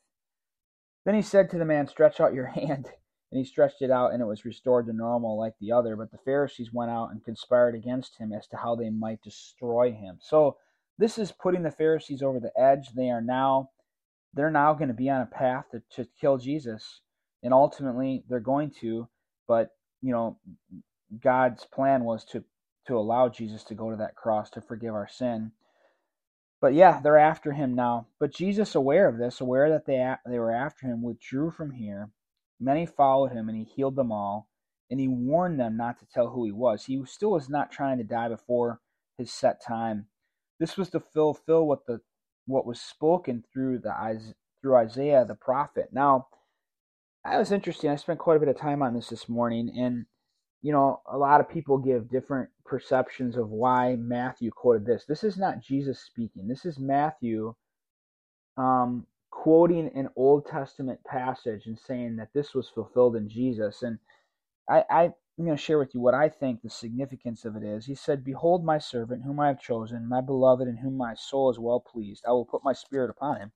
Then 1.05 1.15
he 1.15 1.23
said 1.23 1.51
to 1.51 1.59
the 1.59 1.65
man, 1.65 1.87
Stretch 1.87 2.21
out 2.21 2.35
your 2.35 2.47
hand. 2.59 2.91
And 3.33 3.39
he 3.39 3.47
stretched 3.47 3.81
it 3.81 3.91
out, 3.91 4.13
and 4.13 4.21
it 4.21 4.27
was 4.27 4.45
restored 4.45 4.85
to 4.87 4.93
normal 4.93 5.39
like 5.39 5.55
the 5.59 5.73
other. 5.73 5.97
But 5.97 6.13
the 6.13 6.19
Pharisees 6.19 6.71
went 6.71 6.91
out 6.91 7.11
and 7.11 7.25
conspired 7.25 7.75
against 7.75 8.19
him 8.19 8.31
as 8.31 8.47
to 8.49 8.59
how 8.59 8.77
they 8.77 8.91
might 8.91 9.23
destroy 9.23 9.91
him. 9.91 10.19
So 10.21 10.59
this 10.99 11.17
is 11.17 11.33
putting 11.33 11.63
the 11.63 11.71
Pharisees 11.71 12.23
over 12.23 12.39
the 12.39 12.53
edge. 12.61 12.91
They 12.95 13.09
are 13.09 13.23
now 13.23 13.71
they're 14.35 14.51
now 14.51 14.75
going 14.75 14.89
to 14.89 14.95
be 14.95 15.11
on 15.11 15.23
a 15.23 15.27
path 15.27 15.67
to, 15.73 15.83
to 15.97 16.09
kill 16.21 16.39
Jesus. 16.39 17.01
And 17.43 17.53
ultimately 17.53 18.25
they're 18.29 18.41
going 18.41 18.71
to, 18.81 19.09
but 19.49 19.71
you 20.01 20.13
know, 20.13 20.39
God's 21.23 21.65
plan 21.65 22.05
was 22.05 22.25
to 22.27 22.45
to 22.87 22.99
allow 22.99 23.29
Jesus 23.29 23.63
to 23.65 23.75
go 23.75 23.91
to 23.91 23.97
that 23.97 24.17
cross 24.17 24.51
to 24.51 24.61
forgive 24.61 24.95
our 24.95 25.09
sin. 25.09 25.53
But 26.61 26.75
yeah, 26.75 27.01
they're 27.01 27.19
after 27.19 27.53
him 27.53 27.75
now. 27.75 28.09
But 28.19 28.35
Jesus, 28.35 28.75
aware 28.75 29.09
of 29.09 29.19
this, 29.19 29.41
aware 29.41 29.71
that 29.71 29.87
they 29.87 30.15
they 30.31 30.39
were 30.39 30.55
after 30.55 30.87
him, 30.87 31.03
withdrew 31.03 31.51
from 31.51 31.73
here, 31.73 32.11
Many 32.63 32.87
followed 32.87 33.33
him, 33.33 33.49
and 33.49 33.59
he 33.59 33.65
healed 33.65 33.97
them 33.97 34.13
all, 34.13 34.49
and 34.91 35.01
he 35.01 35.09
warned 35.09 35.59
them 35.59 35.77
not 35.77 35.99
to 35.99 36.07
tell 36.07 36.29
who 36.29 36.45
he 36.45 36.53
was. 36.53 36.85
He 36.85 37.05
still 37.07 37.33
was 37.33 37.49
not 37.49 37.73
trying 37.73 37.99
to 37.99 38.05
die 38.05 38.29
before 38.29 38.81
his 39.19 39.33
set 39.33 39.61
time. 39.61 40.07
This 40.61 40.77
was 40.77 40.91
to 40.91 41.01
fulfill 41.01 41.67
what 41.67 41.87
the 41.87 42.01
what 42.47 42.67
was 42.67 42.81
spoken 42.81 43.45
through 43.53 43.81
the 43.81 44.35
through 44.61 44.77
Isaiah 44.77 45.25
the 45.25 45.35
prophet. 45.35 45.89
Now, 45.93 46.29
that 47.25 47.39
was 47.39 47.51
interesting. 47.53 47.91
I 47.91 47.97
spent 47.97 48.21
quite 48.21 48.37
a 48.37 48.41
bit 48.41 48.49
of 48.49 48.57
time 48.57 48.83
on 48.83 48.95
this 48.95 49.09
this 49.09 49.29
morning, 49.29 49.75
and 49.77 50.07
you 50.63 50.73
know, 50.73 51.03
a 51.11 51.19
lot 51.19 51.41
of 51.41 51.49
people 51.49 51.79
give 51.79 52.09
different 52.09 52.51
perceptions 52.65 53.37
of 53.37 53.51
why 53.51 53.97
Matthew 53.97 54.53
quoted 54.53 54.87
this. 54.87 55.05
This 55.05 55.25
is 55.25 55.37
not 55.37 55.61
Jesus 55.61 55.99
speaking. 56.01 56.47
This 56.47 56.65
is 56.65 56.79
Matthew 56.79 57.55
um, 58.57 59.07
quoting 59.33 59.91
an 59.97 60.09
Old 60.15 60.47
Testament 60.47 61.01
passage 61.05 61.67
and 61.67 61.77
saying 61.77 62.15
that 62.17 62.33
this 62.33 62.55
was 62.55 62.69
fulfilled 62.69 63.17
in 63.17 63.29
Jesus. 63.29 63.83
And 63.83 63.99
I, 64.69 64.85
I, 64.89 65.05
am 65.05 65.13
going 65.39 65.57
to 65.57 65.57
share 65.57 65.79
with 65.79 65.95
you 65.95 66.01
what 66.01 66.15
I 66.15 66.29
think 66.29 66.63
the 66.63 66.71
significance 66.71 67.45
of 67.45 67.57
it 67.57 67.65
is. 67.65 67.87
He 67.87 67.97
said, 67.97 68.23
Behold, 68.23 68.65
my 68.65 68.79
servant, 68.79 69.25
whom 69.25 69.41
I 69.41 69.49
have 69.49 69.61
chosen, 69.61 70.09
my 70.09 70.21
beloved, 70.21 70.69
in 70.69 70.77
whom 70.77 70.97
my 70.97 71.15
soul 71.15 71.51
is 71.51 71.59
well 71.59 71.81
pleased. 71.81 72.23
I 72.29 72.31
will 72.31 72.45
put 72.45 72.63
my 72.63 72.75
spirit 72.75 73.11
upon 73.11 73.39
him. 73.39 73.53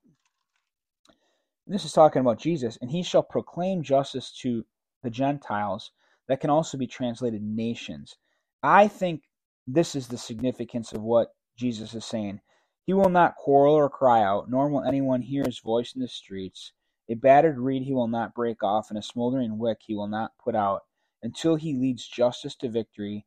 And 1.67 1.75
this 1.75 1.85
is 1.85 1.93
talking 1.93 2.21
about 2.21 2.39
Jesus. 2.39 2.77
And 2.81 2.89
he 2.89 3.03
shall 3.03 3.23
proclaim 3.23 3.83
justice 3.83 4.31
to 4.41 4.65
the 5.03 5.11
Gentiles. 5.11 5.91
That 6.27 6.41
can 6.41 6.49
also 6.49 6.77
be 6.77 6.87
translated 6.87 7.41
nations. 7.41 8.17
I 8.63 8.89
think 8.89 9.21
this 9.67 9.95
is 9.95 10.07
the 10.07 10.17
significance 10.17 10.91
of 10.91 11.01
what 11.01 11.35
Jesus 11.55 11.93
is 11.93 12.03
saying. 12.03 12.41
He 12.87 12.93
will 12.93 13.09
not 13.09 13.35
quarrel 13.35 13.75
or 13.75 13.89
cry 13.89 14.23
out, 14.23 14.49
nor 14.49 14.69
will 14.69 14.81
anyone 14.81 15.21
hear 15.21 15.43
his 15.43 15.59
voice 15.59 15.93
in 15.93 16.01
the 16.01 16.07
streets. 16.07 16.71
A 17.09 17.15
battered 17.15 17.57
reed 17.57 17.83
he 17.83 17.93
will 17.93 18.07
not 18.07 18.33
break 18.33 18.63
off, 18.63 18.89
and 18.89 18.97
a 18.97 19.01
smoldering 19.01 19.57
wick 19.57 19.79
he 19.85 19.93
will 19.93 20.07
not 20.07 20.37
put 20.41 20.55
out, 20.55 20.85
until 21.21 21.57
he 21.57 21.73
leads 21.73 22.07
justice 22.07 22.55
to 22.55 22.69
victory, 22.69 23.25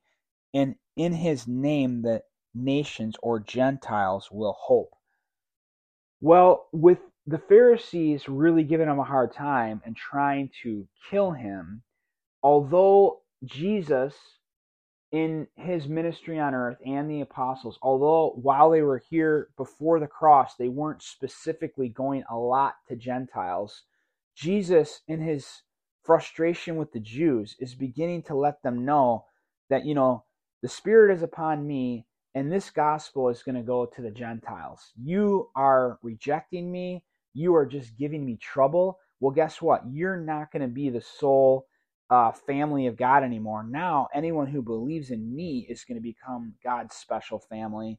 and 0.54 0.76
in 0.96 1.12
his 1.12 1.46
name 1.46 2.00
the 2.00 2.22
nations 2.54 3.16
or 3.22 3.38
Gentiles 3.38 4.30
will 4.32 4.54
hope. 4.54 4.96
Well, 6.22 6.68
with 6.72 7.00
the 7.26 7.38
Pharisees 7.38 8.30
really 8.30 8.64
giving 8.64 8.88
him 8.88 8.98
a 8.98 9.04
hard 9.04 9.34
time 9.34 9.82
and 9.84 9.94
trying 9.94 10.50
to 10.62 10.88
kill 11.10 11.32
him, 11.32 11.82
although 12.42 13.20
Jesus 13.44 14.14
in 15.12 15.48
his 15.56 15.88
ministry 15.88 16.38
on 16.38 16.54
earth 16.54 16.78
and 16.86 17.10
the 17.10 17.20
apostles, 17.20 17.78
although 17.82 18.32
while 18.40 18.70
they 18.70 18.82
were 18.82 19.02
here 19.10 19.48
before 19.56 19.98
the 19.98 20.06
cross, 20.06 20.54
they 20.54 20.68
weren't 20.68 21.02
specifically 21.02 21.88
going 21.88 22.22
a 22.30 22.36
lot 22.36 22.76
to 22.88 22.96
Gentiles, 22.96 23.82
Jesus, 24.36 25.00
in 25.08 25.20
his 25.20 25.62
frustration 26.02 26.76
with 26.76 26.92
the 26.92 27.00
Jews, 27.00 27.56
is 27.58 27.74
beginning 27.74 28.22
to 28.24 28.34
let 28.34 28.62
them 28.62 28.84
know 28.84 29.24
that, 29.68 29.84
you 29.84 29.94
know, 29.94 30.24
the 30.62 30.68
Spirit 30.68 31.14
is 31.14 31.22
upon 31.22 31.66
me 31.66 32.06
and 32.34 32.52
this 32.52 32.70
gospel 32.70 33.28
is 33.28 33.42
going 33.42 33.56
to 33.56 33.62
go 33.62 33.86
to 33.86 34.02
the 34.02 34.10
Gentiles. 34.10 34.92
You 34.96 35.50
are 35.56 35.98
rejecting 36.02 36.70
me. 36.70 37.02
You 37.34 37.54
are 37.56 37.66
just 37.66 37.96
giving 37.96 38.24
me 38.24 38.36
trouble. 38.36 38.98
Well, 39.18 39.32
guess 39.32 39.60
what? 39.60 39.82
You're 39.90 40.16
not 40.16 40.52
going 40.52 40.62
to 40.62 40.68
be 40.68 40.90
the 40.90 41.00
sole 41.00 41.66
uh, 42.10 42.32
family 42.32 42.86
of 42.86 42.96
God 42.96 43.22
anymore. 43.22 43.64
Now, 43.64 44.08
anyone 44.12 44.48
who 44.48 44.62
believes 44.62 45.10
in 45.10 45.34
me 45.34 45.66
is 45.68 45.84
going 45.84 45.96
to 45.96 46.02
become 46.02 46.54
God's 46.62 46.96
special 46.96 47.38
family. 47.38 47.98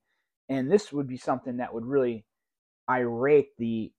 And 0.50 0.70
this 0.70 0.92
would 0.92 1.08
be 1.08 1.18
something 1.18 1.58
that 1.58 1.74
would 1.74 1.86
really 1.86 2.26
irate 2.90 3.58
the 3.58 3.92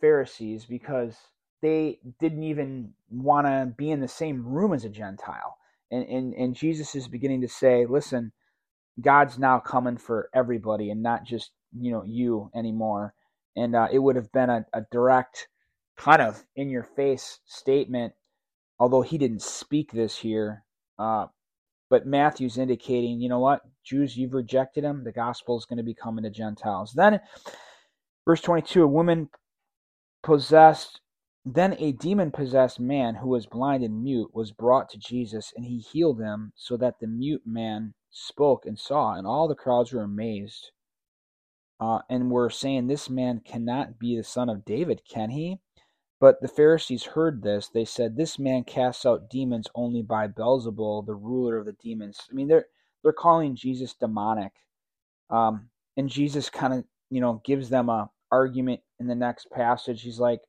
Pharisees 0.00 0.66
because 0.66 1.16
they 1.62 2.00
didn't 2.20 2.42
even 2.42 2.92
want 3.10 3.46
to 3.46 3.72
be 3.76 3.90
in 3.90 4.00
the 4.00 4.08
same 4.08 4.46
room 4.46 4.74
as 4.74 4.84
a 4.84 4.90
Gentile. 4.90 5.56
And, 5.90 6.06
and, 6.06 6.34
and 6.34 6.54
Jesus 6.54 6.94
is 6.94 7.08
beginning 7.08 7.40
to 7.40 7.48
say, 7.48 7.86
listen, 7.86 8.32
God's 9.00 9.38
now 9.38 9.58
coming 9.58 9.96
for 9.96 10.28
everybody 10.34 10.90
and 10.90 11.02
not 11.02 11.24
just, 11.24 11.52
you 11.78 11.90
know, 11.92 12.04
you 12.06 12.50
anymore. 12.54 13.14
And 13.56 13.74
uh, 13.74 13.88
it 13.90 14.00
would 14.00 14.16
have 14.16 14.30
been 14.32 14.50
a, 14.50 14.66
a 14.74 14.82
direct 14.92 15.48
kind 15.96 16.20
of 16.20 16.44
in 16.56 16.68
your 16.68 16.82
face 16.82 17.40
statement 17.46 18.12
although 18.78 19.02
he 19.02 19.18
didn't 19.18 19.42
speak 19.42 19.92
this 19.92 20.18
here, 20.18 20.64
uh, 20.98 21.26
but 21.88 22.06
Matthew's 22.06 22.58
indicating, 22.58 23.20
you 23.20 23.28
know 23.28 23.38
what, 23.38 23.62
Jews, 23.84 24.16
you've 24.16 24.34
rejected 24.34 24.84
him. 24.84 25.04
The 25.04 25.12
gospel 25.12 25.56
is 25.56 25.64
going 25.64 25.76
to 25.76 25.84
be 25.84 25.94
coming 25.94 26.24
to 26.24 26.30
Gentiles. 26.30 26.92
Then, 26.92 27.20
verse 28.26 28.40
22 28.40 28.82
a 28.82 28.86
woman 28.86 29.30
possessed, 30.22 31.00
then 31.44 31.76
a 31.78 31.92
demon 31.92 32.32
possessed 32.32 32.80
man 32.80 33.14
who 33.14 33.28
was 33.28 33.46
blind 33.46 33.84
and 33.84 34.02
mute 34.02 34.34
was 34.34 34.50
brought 34.50 34.88
to 34.90 34.98
Jesus, 34.98 35.52
and 35.56 35.64
he 35.64 35.78
healed 35.78 36.20
him 36.20 36.52
so 36.56 36.76
that 36.76 36.98
the 36.98 37.06
mute 37.06 37.42
man 37.46 37.94
spoke 38.10 38.66
and 38.66 38.78
saw, 38.78 39.14
and 39.14 39.26
all 39.26 39.46
the 39.46 39.54
crowds 39.54 39.92
were 39.92 40.02
amazed. 40.02 40.72
Uh, 41.78 42.00
and 42.08 42.30
were 42.30 42.48
saying, 42.48 42.86
This 42.86 43.10
man 43.10 43.42
cannot 43.44 43.98
be 43.98 44.16
the 44.16 44.24
son 44.24 44.48
of 44.48 44.64
David, 44.64 45.02
can 45.06 45.28
he? 45.28 45.60
But 46.18 46.40
the 46.40 46.48
Pharisees 46.48 47.04
heard 47.04 47.42
this. 47.42 47.68
They 47.68 47.84
said, 47.84 48.16
"This 48.16 48.38
man 48.38 48.64
casts 48.64 49.04
out 49.04 49.28
demons 49.28 49.68
only 49.74 50.02
by 50.02 50.28
Beelzebul, 50.28 51.04
the 51.06 51.14
ruler 51.14 51.58
of 51.58 51.66
the 51.66 51.72
demons." 51.72 52.26
I 52.30 52.34
mean, 52.34 52.48
they're 52.48 52.66
they're 53.02 53.12
calling 53.12 53.54
Jesus 53.54 53.94
demonic, 53.94 54.52
um, 55.30 55.70
and 55.96 56.08
Jesus 56.08 56.48
kind 56.50 56.72
of 56.74 56.84
you 57.10 57.20
know 57.20 57.42
gives 57.44 57.68
them 57.68 57.88
a 57.90 58.10
argument 58.32 58.80
in 58.98 59.06
the 59.08 59.14
next 59.14 59.50
passage. 59.50 60.02
He's 60.02 60.18
like, 60.18 60.40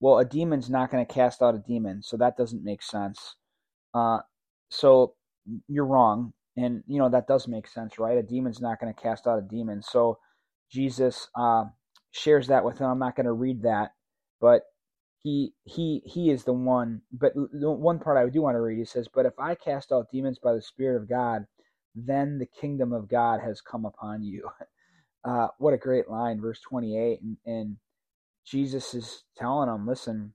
"Well, 0.00 0.18
a 0.18 0.24
demon's 0.26 0.68
not 0.70 0.90
going 0.90 1.04
to 1.06 1.12
cast 1.12 1.42
out 1.42 1.54
a 1.54 1.58
demon, 1.58 2.02
so 2.02 2.16
that 2.18 2.36
doesn't 2.36 2.64
make 2.64 2.82
sense." 2.82 3.36
Uh, 3.94 4.20
so 4.70 5.14
you're 5.68 5.86
wrong, 5.86 6.34
and 6.56 6.84
you 6.86 6.98
know 6.98 7.08
that 7.08 7.26
does 7.26 7.48
make 7.48 7.66
sense, 7.66 7.98
right? 7.98 8.18
A 8.18 8.22
demon's 8.22 8.60
not 8.60 8.78
going 8.80 8.92
to 8.92 9.00
cast 9.00 9.26
out 9.26 9.38
a 9.38 9.42
demon. 9.42 9.82
So 9.82 10.18
Jesus 10.70 11.28
uh, 11.34 11.64
shares 12.10 12.48
that 12.48 12.64
with 12.64 12.78
them. 12.78 12.90
I'm 12.90 12.98
not 12.98 13.16
going 13.16 13.26
to 13.26 13.32
read 13.32 13.62
that, 13.62 13.92
but 14.40 14.64
he 15.22 15.52
he 15.64 16.02
he 16.04 16.30
is 16.30 16.44
the 16.44 16.52
one 16.52 17.02
but 17.12 17.32
the 17.34 17.70
one 17.70 17.98
part 17.98 18.16
i 18.16 18.28
do 18.30 18.42
want 18.42 18.54
to 18.54 18.60
read 18.60 18.78
he 18.78 18.84
says 18.84 19.08
but 19.12 19.26
if 19.26 19.34
i 19.38 19.54
cast 19.54 19.92
out 19.92 20.10
demons 20.12 20.38
by 20.38 20.52
the 20.52 20.62
spirit 20.62 21.00
of 21.00 21.08
god 21.08 21.44
then 21.94 22.38
the 22.38 22.46
kingdom 22.46 22.92
of 22.92 23.08
god 23.08 23.40
has 23.40 23.60
come 23.60 23.84
upon 23.84 24.22
you. 24.22 24.48
Uh, 25.24 25.48
what 25.58 25.74
a 25.74 25.78
great 25.78 26.08
line 26.08 26.40
verse 26.40 26.60
28 26.60 27.20
and, 27.20 27.36
and 27.44 27.76
jesus 28.46 28.94
is 28.94 29.24
telling 29.36 29.68
them 29.68 29.86
listen 29.86 30.32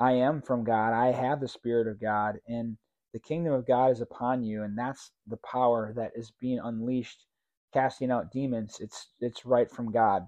i 0.00 0.12
am 0.12 0.40
from 0.42 0.64
god. 0.64 0.92
I 0.94 1.12
have 1.12 1.40
the 1.40 1.48
spirit 1.48 1.88
of 1.88 2.00
god 2.00 2.36
and 2.46 2.76
the 3.12 3.20
kingdom 3.20 3.52
of 3.52 3.66
god 3.66 3.90
is 3.90 4.00
upon 4.00 4.44
you 4.44 4.62
and 4.62 4.78
that's 4.78 5.10
the 5.26 5.38
power 5.38 5.92
that 5.96 6.12
is 6.16 6.32
being 6.40 6.60
unleashed 6.62 7.26
casting 7.72 8.10
out 8.10 8.32
demons. 8.32 8.78
It's 8.80 9.08
it's 9.20 9.46
right 9.46 9.70
from 9.70 9.92
god. 9.92 10.26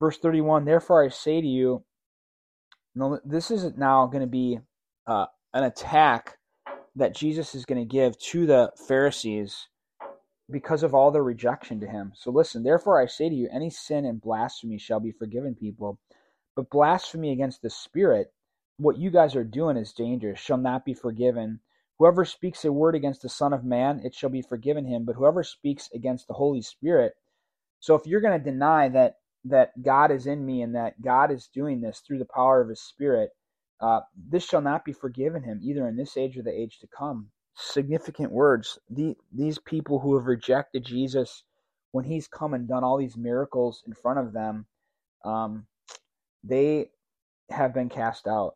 Verse 0.00 0.18
31 0.18 0.64
therefore 0.64 1.04
i 1.04 1.08
say 1.08 1.40
to 1.40 1.46
you 1.46 1.84
this 3.24 3.50
is 3.50 3.76
now 3.76 4.06
going 4.06 4.20
to 4.22 4.26
be 4.26 4.58
uh, 5.06 5.26
an 5.54 5.64
attack 5.64 6.38
that 6.96 7.14
Jesus 7.14 7.54
is 7.54 7.64
going 7.64 7.80
to 7.80 7.90
give 7.90 8.18
to 8.18 8.46
the 8.46 8.72
Pharisees 8.86 9.68
because 10.50 10.82
of 10.82 10.94
all 10.94 11.10
their 11.10 11.22
rejection 11.22 11.80
to 11.80 11.86
him. 11.86 12.12
So 12.14 12.30
listen, 12.30 12.62
therefore 12.62 13.00
I 13.00 13.06
say 13.06 13.28
to 13.28 13.34
you, 13.34 13.48
any 13.50 13.70
sin 13.70 14.04
and 14.04 14.20
blasphemy 14.20 14.78
shall 14.78 15.00
be 15.00 15.12
forgiven 15.12 15.54
people, 15.54 15.98
but 16.54 16.70
blasphemy 16.70 17.32
against 17.32 17.62
the 17.62 17.70
Spirit, 17.70 18.32
what 18.76 18.98
you 18.98 19.10
guys 19.10 19.34
are 19.36 19.44
doing 19.44 19.76
is 19.76 19.92
dangerous, 19.92 20.38
shall 20.38 20.58
not 20.58 20.84
be 20.84 20.92
forgiven. 20.92 21.60
Whoever 21.98 22.24
speaks 22.24 22.64
a 22.64 22.72
word 22.72 22.94
against 22.94 23.22
the 23.22 23.28
Son 23.28 23.52
of 23.52 23.64
Man, 23.64 24.00
it 24.04 24.14
shall 24.14 24.30
be 24.30 24.42
forgiven 24.42 24.84
him, 24.84 25.04
but 25.04 25.16
whoever 25.16 25.42
speaks 25.42 25.88
against 25.94 26.26
the 26.26 26.34
Holy 26.34 26.60
Spirit, 26.60 27.14
so 27.80 27.96
if 27.96 28.06
you're 28.06 28.20
going 28.20 28.38
to 28.38 28.50
deny 28.50 28.88
that 28.90 29.16
that 29.44 29.82
God 29.82 30.10
is 30.10 30.26
in 30.26 30.44
me 30.44 30.62
and 30.62 30.74
that 30.74 31.00
God 31.02 31.30
is 31.30 31.48
doing 31.52 31.80
this 31.80 32.00
through 32.00 32.18
the 32.18 32.26
power 32.34 32.60
of 32.60 32.68
His 32.68 32.80
Spirit, 32.80 33.30
uh, 33.80 34.00
this 34.16 34.44
shall 34.44 34.60
not 34.60 34.84
be 34.84 34.92
forgiven 34.92 35.42
him 35.42 35.60
either 35.62 35.88
in 35.88 35.96
this 35.96 36.16
age 36.16 36.38
or 36.38 36.42
the 36.42 36.52
age 36.52 36.78
to 36.80 36.86
come. 36.86 37.28
Significant 37.54 38.30
words. 38.30 38.78
The, 38.88 39.16
these 39.32 39.58
people 39.58 39.98
who 39.98 40.16
have 40.16 40.26
rejected 40.26 40.84
Jesus 40.84 41.44
when 41.90 42.04
He's 42.04 42.28
come 42.28 42.54
and 42.54 42.68
done 42.68 42.84
all 42.84 42.96
these 42.96 43.16
miracles 43.16 43.82
in 43.86 43.92
front 43.94 44.20
of 44.20 44.32
them, 44.32 44.66
um, 45.24 45.66
they 46.44 46.90
have 47.50 47.74
been 47.74 47.88
cast 47.88 48.26
out. 48.26 48.54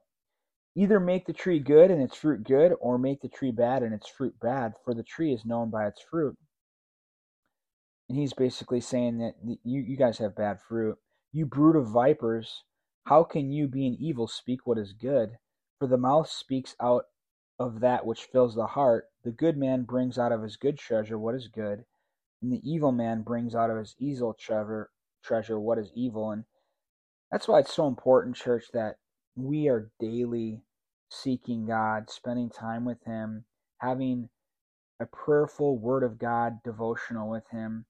Either 0.77 1.01
make 1.01 1.27
the 1.27 1.33
tree 1.33 1.59
good 1.59 1.91
and 1.91 2.03
its 2.03 2.17
fruit 2.17 2.45
good, 2.45 2.73
or 2.81 2.99
make 2.99 3.21
the 3.21 3.29
tree 3.29 3.51
bad 3.51 3.83
and 3.83 3.95
its 3.95 4.09
fruit 4.09 4.35
bad, 4.41 4.75
for 4.85 4.95
the 4.95 5.03
tree 5.03 5.33
is 5.33 5.45
known 5.45 5.71
by 5.71 5.87
its 5.87 6.03
fruit 6.03 6.37
and 8.09 8.19
he's 8.19 8.33
basically 8.33 8.81
saying 8.81 9.19
that 9.19 9.35
you 9.65 9.81
you 9.81 9.97
guys 9.97 10.19
have 10.19 10.37
bad 10.37 10.61
fruit. 10.61 10.97
You 11.33 11.47
brood 11.47 11.77
of 11.77 11.89
vipers, 11.89 12.63
how 13.05 13.25
can 13.25 13.51
you, 13.51 13.69
being 13.69 13.97
evil, 14.01 14.27
speak 14.27 14.67
what 14.67 14.79
is 14.79 14.93
good? 14.93 15.39
For 15.79 15.87
the 15.87 15.99
mouth 15.99 16.29
speaks 16.29 16.75
out 16.81 17.05
of 17.59 17.81
that 17.81 18.07
which 18.07 18.25
fills 18.25 18.55
the 18.55 18.67
heart. 18.67 19.07
The 19.25 19.31
good 19.31 19.57
man 19.57 19.83
brings 19.83 20.19
out 20.19 20.33
of 20.33 20.43
his 20.43 20.57
good 20.57 20.79
treasure 20.79 21.19
what 21.19 21.35
is 21.35 21.49
good, 21.49 21.85
and 22.41 22.53
the 22.53 22.63
evil 22.63 22.93
man 22.93 23.23
brings 23.23 23.55
out 23.55 23.71
of 23.71 23.79
his 23.79 23.95
evil 23.99 24.35
treasure 24.35 24.91
treasure 25.23 25.59
what 25.59 25.79
is 25.79 25.91
evil. 25.95 26.31
And 26.31 26.45
that's 27.31 27.49
why 27.49 27.61
it's 27.61 27.75
so 27.75 27.87
important, 27.89 28.37
church, 28.37 28.67
that 28.73 28.97
we 29.35 29.69
are 29.69 29.91
daily 30.01 30.63
seeking 31.11 31.67
God, 31.67 32.11
spending 32.11 32.51
time 32.51 32.85
with 32.85 33.03
Him, 33.05 33.45
having 33.79 34.29
a 35.01 35.07
prayerful 35.07 35.79
Word 35.79 36.03
of 36.03 36.19
God 36.19 36.63
devotional 36.65 37.29
with 37.29 37.49
Him, 37.51 37.87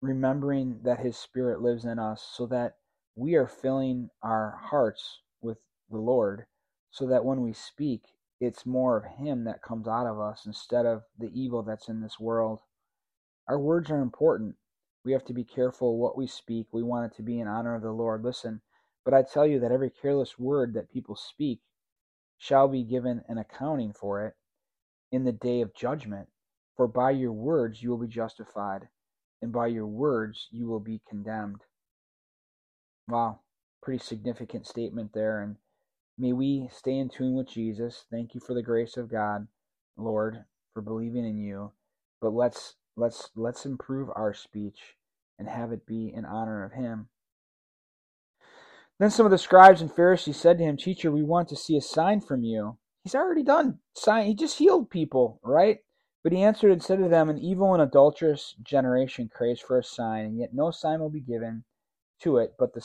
remembering 0.00 0.80
that 0.84 1.00
His 1.00 1.16
Spirit 1.16 1.60
lives 1.60 1.84
in 1.84 1.98
us 1.98 2.22
so 2.36 2.46
that 2.46 2.76
we 3.16 3.34
are 3.34 3.48
filling 3.48 4.10
our 4.22 4.58
hearts 4.62 5.20
with 5.40 5.58
the 5.90 5.98
Lord, 5.98 6.46
so 6.90 7.06
that 7.08 7.24
when 7.24 7.42
we 7.42 7.52
speak, 7.52 8.02
it's 8.40 8.64
more 8.64 8.96
of 8.96 9.04
Him 9.04 9.44
that 9.44 9.62
comes 9.62 9.88
out 9.88 10.06
of 10.06 10.20
us 10.20 10.46
instead 10.46 10.86
of 10.86 11.02
the 11.18 11.30
evil 11.34 11.62
that's 11.62 11.88
in 11.88 12.00
this 12.00 12.20
world. 12.20 12.60
Our 13.48 13.58
words 13.58 13.90
are 13.90 14.00
important. 14.00 14.56
We 15.04 15.12
have 15.12 15.24
to 15.24 15.32
be 15.32 15.44
careful 15.44 15.98
what 15.98 16.16
we 16.16 16.26
speak. 16.26 16.66
We 16.70 16.82
want 16.82 17.12
it 17.12 17.16
to 17.16 17.22
be 17.22 17.40
in 17.40 17.48
honor 17.48 17.74
of 17.74 17.82
the 17.82 17.90
Lord. 17.90 18.22
Listen, 18.22 18.60
but 19.04 19.14
I 19.14 19.22
tell 19.22 19.46
you 19.46 19.58
that 19.60 19.72
every 19.72 19.90
careless 19.90 20.38
word 20.38 20.74
that 20.74 20.92
people 20.92 21.16
speak 21.16 21.60
shall 22.36 22.68
be 22.68 22.84
given 22.84 23.22
an 23.26 23.38
accounting 23.38 23.92
for 23.92 24.26
it 24.26 24.34
in 25.10 25.24
the 25.24 25.32
day 25.32 25.60
of 25.62 25.74
judgment. 25.74 26.28
For 26.76 26.86
by 26.86 27.10
your 27.12 27.32
words 27.32 27.82
you 27.82 27.90
will 27.90 27.98
be 27.98 28.06
justified, 28.06 28.88
and 29.42 29.52
by 29.52 29.66
your 29.68 29.86
words 29.86 30.48
you 30.50 30.66
will 30.66 30.80
be 30.80 31.00
condemned. 31.08 31.62
Wow, 33.08 33.40
pretty 33.82 34.02
significant 34.02 34.66
statement 34.66 35.12
there. 35.14 35.40
And 35.42 35.56
may 36.18 36.32
we 36.32 36.68
stay 36.72 36.98
in 36.98 37.08
tune 37.08 37.34
with 37.36 37.48
Jesus. 37.48 38.04
Thank 38.10 38.34
you 38.34 38.40
for 38.40 38.54
the 38.54 38.62
grace 38.62 38.96
of 38.96 39.10
God, 39.10 39.46
Lord, 39.96 40.44
for 40.74 40.82
believing 40.82 41.24
in 41.24 41.38
you. 41.38 41.72
But 42.20 42.34
let's 42.34 42.74
let's 42.96 43.30
let's 43.36 43.64
improve 43.64 44.10
our 44.14 44.34
speech 44.34 44.96
and 45.38 45.48
have 45.48 45.72
it 45.72 45.86
be 45.86 46.12
in 46.14 46.24
honor 46.24 46.64
of 46.64 46.72
him. 46.72 47.08
Then 48.98 49.10
some 49.10 49.24
of 49.24 49.30
the 49.30 49.38
scribes 49.38 49.80
and 49.80 49.92
Pharisees 49.92 50.36
said 50.36 50.58
to 50.58 50.64
him, 50.64 50.76
Teacher, 50.76 51.10
we 51.12 51.22
want 51.22 51.48
to 51.48 51.56
see 51.56 51.76
a 51.76 51.80
sign 51.80 52.20
from 52.20 52.42
you. 52.42 52.78
He's 53.04 53.14
already 53.14 53.44
done 53.44 53.78
sign. 53.94 54.26
He 54.26 54.34
just 54.34 54.58
healed 54.58 54.90
people, 54.90 55.40
right? 55.44 55.78
But 56.22 56.32
he 56.32 56.42
answered 56.42 56.72
and 56.72 56.82
said 56.82 56.98
to 56.98 57.08
them, 57.08 57.28
An 57.28 57.38
evil 57.38 57.72
and 57.72 57.82
adulterous 57.82 58.54
generation 58.62 59.30
craves 59.32 59.60
for 59.60 59.78
a 59.78 59.84
sign, 59.84 60.24
and 60.24 60.38
yet 60.38 60.52
no 60.52 60.70
sign 60.70 61.00
will 61.00 61.10
be 61.10 61.20
given 61.20 61.64
to 62.20 62.38
it 62.38 62.54
but 62.58 62.74
the 62.74 62.84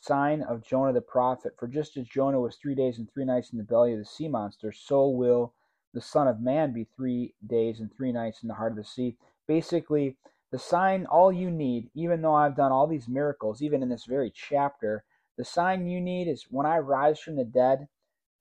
sign 0.00 0.42
of 0.42 0.62
Jonah 0.62 0.92
the 0.92 1.00
prophet. 1.00 1.54
For 1.58 1.66
just 1.66 1.96
as 1.96 2.06
Jonah 2.06 2.40
was 2.40 2.56
three 2.56 2.74
days 2.74 2.98
and 2.98 3.10
three 3.12 3.24
nights 3.24 3.50
in 3.50 3.58
the 3.58 3.64
belly 3.64 3.92
of 3.92 3.98
the 3.98 4.04
sea 4.04 4.28
monster, 4.28 4.72
so 4.72 5.08
will 5.08 5.54
the 5.92 6.00
Son 6.00 6.28
of 6.28 6.40
Man 6.40 6.72
be 6.72 6.86
three 6.96 7.34
days 7.46 7.80
and 7.80 7.90
three 7.92 8.12
nights 8.12 8.42
in 8.42 8.48
the 8.48 8.54
heart 8.54 8.72
of 8.72 8.78
the 8.78 8.84
sea. 8.84 9.16
Basically, 9.46 10.16
the 10.52 10.58
sign 10.58 11.06
all 11.06 11.32
you 11.32 11.50
need, 11.50 11.90
even 11.94 12.22
though 12.22 12.34
I've 12.34 12.56
done 12.56 12.72
all 12.72 12.86
these 12.86 13.08
miracles, 13.08 13.62
even 13.62 13.82
in 13.82 13.88
this 13.88 14.04
very 14.04 14.30
chapter, 14.30 15.04
the 15.36 15.44
sign 15.44 15.86
you 15.86 16.00
need 16.00 16.28
is 16.28 16.46
when 16.50 16.66
I 16.66 16.78
rise 16.78 17.18
from 17.18 17.36
the 17.36 17.44
dead 17.44 17.88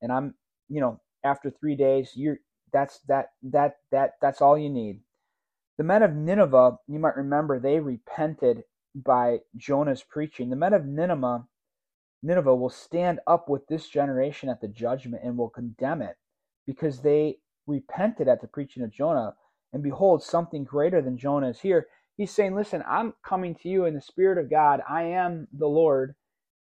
and 0.01 0.11
I'm, 0.11 0.35
you 0.69 0.79
know, 0.79 0.99
after 1.23 1.49
3 1.49 1.75
days, 1.75 2.11
you're 2.15 2.39
that's 2.73 2.99
that 3.07 3.31
that 3.43 3.77
that 3.91 4.13
that's 4.21 4.41
all 4.41 4.57
you 4.57 4.69
need. 4.69 5.01
The 5.77 5.83
men 5.83 6.03
of 6.03 6.15
Nineveh, 6.15 6.79
you 6.87 6.99
might 6.99 7.17
remember, 7.17 7.59
they 7.59 7.79
repented 7.79 8.63
by 8.95 9.39
Jonah's 9.55 10.03
preaching. 10.03 10.49
The 10.49 10.55
men 10.55 10.73
of 10.73 10.85
Nineveh 10.85 11.45
Nineveh 12.23 12.55
will 12.55 12.69
stand 12.69 13.19
up 13.27 13.49
with 13.49 13.67
this 13.67 13.87
generation 13.87 14.49
at 14.49 14.61
the 14.61 14.67
judgment 14.67 15.23
and 15.23 15.37
will 15.37 15.49
condemn 15.49 16.01
it 16.01 16.17
because 16.65 17.01
they 17.01 17.39
repented 17.67 18.27
at 18.27 18.41
the 18.41 18.47
preaching 18.47 18.83
of 18.83 18.91
Jonah. 18.91 19.35
And 19.73 19.83
behold, 19.83 20.23
something 20.23 20.63
greater 20.63 21.01
than 21.01 21.17
Jonah 21.17 21.49
is 21.49 21.61
here. 21.61 21.87
He's 22.17 22.31
saying, 22.31 22.55
Listen, 22.55 22.83
I'm 22.87 23.13
coming 23.23 23.55
to 23.55 23.69
you 23.69 23.85
in 23.85 23.93
the 23.93 24.01
Spirit 24.01 24.37
of 24.37 24.49
God. 24.49 24.81
I 24.89 25.03
am 25.03 25.47
the 25.53 25.67
Lord 25.67 26.15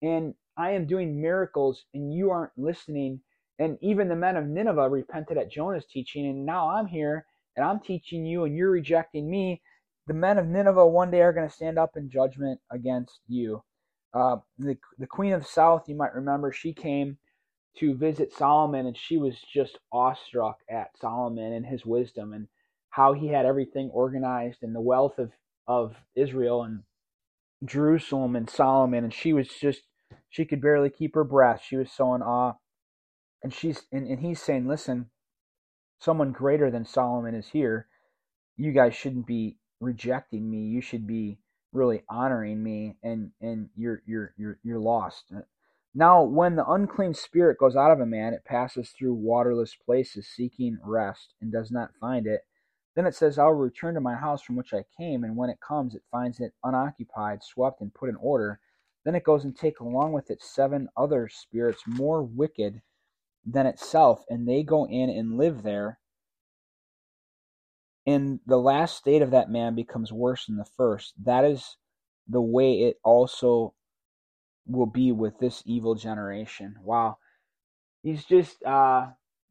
and 0.02 0.34
I 0.56 0.73
am 0.73 0.87
doing 0.87 1.20
miracles 1.20 1.84
and 1.94 2.12
you 2.12 2.30
aren't 2.30 2.52
listening. 2.56 3.20
And 3.58 3.78
even 3.80 4.08
the 4.08 4.16
men 4.16 4.37
of 4.37 4.46
Nineveh 4.46 4.88
repented 4.88 5.38
at 5.38 5.50
Jonah's 5.50 5.87
teaching, 5.87 6.26
and 6.26 6.44
now 6.44 6.70
I'm 6.70 6.87
here 6.87 7.26
and 7.56 7.64
I'm 7.64 7.80
teaching 7.80 8.26
you 8.26 8.44
and 8.44 8.56
you're 8.56 8.70
rejecting 8.70 9.30
me. 9.30 9.62
The 10.06 10.14
men 10.14 10.38
of 10.38 10.46
Nineveh 10.46 10.86
one 10.86 11.10
day 11.10 11.23
are 11.23 11.32
going 11.32 11.49
to 11.49 11.54
stand 11.54 11.78
up 11.78 11.97
in 11.97 12.10
judgment 12.10 12.60
against 12.71 13.21
you. 13.28 13.62
Uh, 14.12 14.36
the, 14.58 14.76
the 14.99 15.06
queen 15.06 15.32
of 15.32 15.47
south, 15.47 15.88
you 15.88 15.97
might 15.97 16.14
remember, 16.14 16.52
she 16.52 16.73
came 16.73 17.17
to 17.78 17.95
visit 17.95 18.32
Solomon 18.32 18.86
and 18.86 18.97
she 18.97 19.17
was 19.17 19.36
just 19.52 19.78
awestruck 19.93 20.58
at 20.71 20.97
Solomon 21.00 21.52
and 21.52 21.67
his 21.67 21.84
wisdom 21.84 22.32
and 22.32 22.49
how 22.90 23.12
he 23.12 23.28
had 23.28 23.47
everything 23.47 23.90
organized 23.90 24.62
and 24.62 24.75
the 24.75 24.80
wealth 24.80 25.19
of, 25.19 25.32
of 25.67 25.97
Israel 26.14 26.62
and 26.62 26.82
Jerusalem 27.64 28.36
and 28.36 28.49
Solomon. 28.49 29.04
And 29.04 29.12
she 29.14 29.32
was 29.32 29.49
just 29.49 29.82
she 30.28 30.45
could 30.45 30.60
barely 30.60 30.90
keep 30.90 31.14
her 31.14 31.25
breath. 31.25 31.62
She 31.67 31.76
was 31.76 31.90
so 31.90 32.14
in 32.14 32.23
awe. 32.23 32.54
And 33.45 33.52
she's 33.52 33.83
and, 33.93 34.09
and 34.09 34.21
he's 34.21 34.41
saying, 34.41 34.67
Listen, 34.67 35.11
someone 35.99 36.33
greater 36.33 36.71
than 36.71 36.87
Solomon 36.87 37.35
is 37.35 37.49
here. 37.49 37.89
You 38.57 38.73
guys 38.73 38.95
shouldn't 38.95 39.26
be 39.26 39.59
rejecting 39.80 40.50
me. 40.50 40.61
You 40.61 40.80
should 40.80 41.07
be 41.07 41.39
really 41.71 42.04
honoring 42.09 42.63
me 42.63 42.97
and 43.02 43.33
and 43.43 43.69
you're 43.76 44.02
you're 44.07 44.33
you're 44.39 44.59
you're 44.65 44.78
lost. 44.78 45.26
Uh, 45.30 45.41
now 45.95 46.23
when 46.23 46.57
the 46.57 46.67
unclean 46.67 47.13
spirit 47.13 47.59
goes 47.59 47.76
out 47.76 47.91
of 47.91 48.00
a 48.00 48.07
man, 48.07 48.33
it 48.33 48.47
passes 48.47 48.89
through 48.89 49.13
waterless 49.13 49.75
places 49.75 50.26
seeking 50.26 50.78
rest 50.83 51.35
and 51.43 51.52
does 51.52 51.71
not 51.71 51.91
find 52.00 52.26
it. 52.26 52.47
Then 52.97 53.04
it 53.07 53.15
says, 53.15 53.39
I 53.39 53.45
will 53.45 53.54
return 53.54 53.93
to 53.95 54.00
my 54.00 54.15
house 54.15 54.41
from 54.41 54.57
which 54.57 54.73
I 54.73 54.87
came, 54.97 55.23
and 55.23 55.37
when 55.37 55.50
it 55.50 55.61
comes, 55.61 55.95
it 55.95 56.02
finds 56.11 56.41
it 56.41 56.54
unoccupied, 56.63 57.43
swept, 57.43 57.83
and 57.83 57.93
put 57.93 58.09
in 58.09 58.17
order. 58.17 58.61
Then 59.04 59.15
it 59.15 59.25
goes 59.25 59.45
and 59.45 59.54
takes 59.54 59.80
along 59.80 60.13
with 60.13 60.30
it 60.30 60.41
seven 60.41 60.89
other 60.97 61.28
spirits 61.28 61.83
more 61.87 62.23
wicked 62.23 62.80
than 63.47 63.67
itself, 63.67 64.25
and 64.28 64.49
they 64.49 64.63
go 64.63 64.87
in 64.87 65.11
and 65.11 65.37
live 65.37 65.63
there. 65.63 65.99
And 68.07 68.41
the 68.47 68.59
last 68.59 68.97
state 68.97 69.23
of 69.23 69.30
that 69.30 69.50
man 69.50 69.75
becomes 69.75 70.13
worse 70.13 70.47
than 70.47 70.57
the 70.57 70.65
first. 70.76 71.15
That 71.25 71.45
is 71.45 71.76
the 72.28 72.41
way 72.41 72.83
it 72.83 72.99
also 73.02 73.75
will 74.67 74.87
be 74.87 75.13
with 75.13 75.39
this 75.39 75.63
evil 75.67 75.95
generation. 75.95 76.76
Wow. 76.83 77.19
He's 78.02 78.25
just 78.25 78.63
uh, 78.65 79.09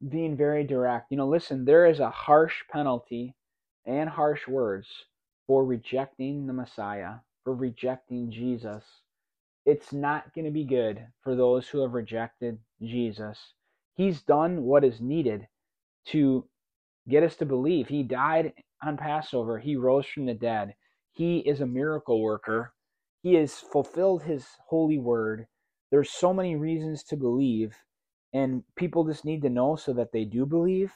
being 0.07 0.37
very 0.37 0.63
direct. 0.63 1.11
You 1.11 1.17
know, 1.17 1.27
listen, 1.27 1.65
there 1.65 1.85
is 1.87 1.99
a 1.99 2.09
harsh 2.09 2.61
penalty 2.71 3.35
and 3.85 4.09
harsh 4.09 4.47
words 4.47 4.87
for 5.47 5.65
rejecting 5.65 6.45
the 6.45 6.53
Messiah, 6.53 7.15
for 7.43 7.55
rejecting 7.55 8.31
Jesus 8.31 8.83
it's 9.65 9.93
not 9.93 10.33
going 10.33 10.45
to 10.45 10.51
be 10.51 10.65
good 10.65 11.07
for 11.23 11.35
those 11.35 11.67
who 11.67 11.81
have 11.81 11.93
rejected 11.93 12.59
Jesus. 12.81 13.53
He's 13.95 14.21
done 14.21 14.63
what 14.63 14.83
is 14.83 15.01
needed 15.01 15.47
to 16.07 16.45
get 17.07 17.23
us 17.23 17.35
to 17.37 17.45
believe. 17.45 17.87
He 17.87 18.03
died 18.03 18.53
on 18.83 18.97
Passover, 18.97 19.59
He 19.59 19.75
rose 19.75 20.05
from 20.05 20.25
the 20.25 20.33
dead. 20.33 20.75
He 21.11 21.39
is 21.39 21.61
a 21.61 21.65
miracle 21.67 22.21
worker. 22.21 22.73
He 23.21 23.35
has 23.35 23.53
fulfilled 23.53 24.23
His 24.23 24.45
holy 24.67 24.97
word. 24.97 25.47
There's 25.91 26.09
so 26.11 26.33
many 26.33 26.55
reasons 26.55 27.03
to 27.03 27.15
believe, 27.15 27.75
and 28.33 28.63
people 28.75 29.03
just 29.05 29.25
need 29.25 29.43
to 29.43 29.49
know 29.49 29.75
so 29.75 29.93
that 29.93 30.11
they 30.11 30.25
do 30.25 30.45
believe. 30.45 30.91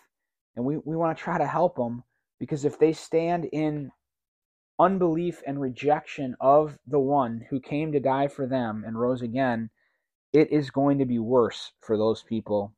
And 0.55 0.65
we, 0.65 0.77
we 0.77 0.95
want 0.95 1.15
to 1.15 1.23
try 1.23 1.37
to 1.37 1.45
help 1.45 1.75
them 1.75 2.03
because 2.39 2.65
if 2.65 2.79
they 2.79 2.93
stand 2.93 3.45
in 3.45 3.91
unbelief 4.79 5.41
and 5.45 5.61
rejection 5.61 6.35
of 6.41 6.77
the 6.87 6.99
one 6.99 7.45
who 7.49 7.59
came 7.59 7.91
to 7.91 7.99
die 7.99 8.27
for 8.27 8.47
them 8.47 8.83
and 8.85 8.99
rose 8.99 9.21
again, 9.21 9.69
it 10.33 10.51
is 10.51 10.69
going 10.71 10.97
to 10.99 11.05
be 11.05 11.19
worse 11.19 11.71
for 11.81 11.97
those 11.97 12.23
people. 12.23 12.73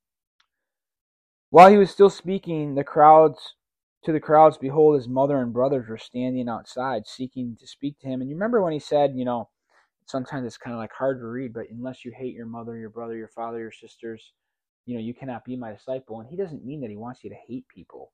While 1.51 1.71
he 1.71 1.77
was 1.77 1.89
still 1.89 2.09
speaking, 2.09 2.75
the 2.75 2.83
crowds 2.83 3.55
to 4.03 4.11
the 4.11 4.19
crowds, 4.19 4.57
behold, 4.57 4.95
his 4.95 5.07
mother 5.07 5.41
and 5.41 5.51
brothers 5.51 5.89
were 5.89 5.97
standing 5.97 6.47
outside, 6.47 7.07
seeking 7.07 7.57
to 7.59 7.67
speak 7.67 7.99
to 7.99 8.07
him. 8.07 8.21
And 8.21 8.29
you 8.29 8.35
remember 8.35 8.61
when 8.61 8.73
he 8.73 8.79
said, 8.79 9.13
you 9.15 9.25
know, 9.25 9.49
sometimes 10.05 10.45
it's 10.45 10.57
kind 10.57 10.73
of 10.73 10.79
like 10.79 10.93
hard 10.93 11.19
to 11.19 11.25
read, 11.27 11.53
but 11.53 11.65
unless 11.71 12.05
you 12.05 12.11
hate 12.15 12.33
your 12.33 12.45
mother, 12.45 12.77
your 12.77 12.89
brother, 12.89 13.15
your 13.15 13.27
father, 13.27 13.59
your 13.59 13.71
sisters, 13.71 14.33
you 14.85 14.95
know, 14.95 15.01
you 15.01 15.13
cannot 15.13 15.43
be 15.43 15.55
my 15.57 15.71
disciple. 15.71 16.19
And 16.19 16.29
he 16.29 16.37
doesn't 16.37 16.65
mean 16.65 16.81
that 16.81 16.89
he 16.89 16.95
wants 16.97 17.23
you 17.23 17.29
to 17.29 17.35
hate 17.47 17.65
people. 17.67 18.11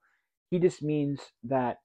He 0.49 0.59
just 0.59 0.81
means 0.81 1.19
that 1.43 1.77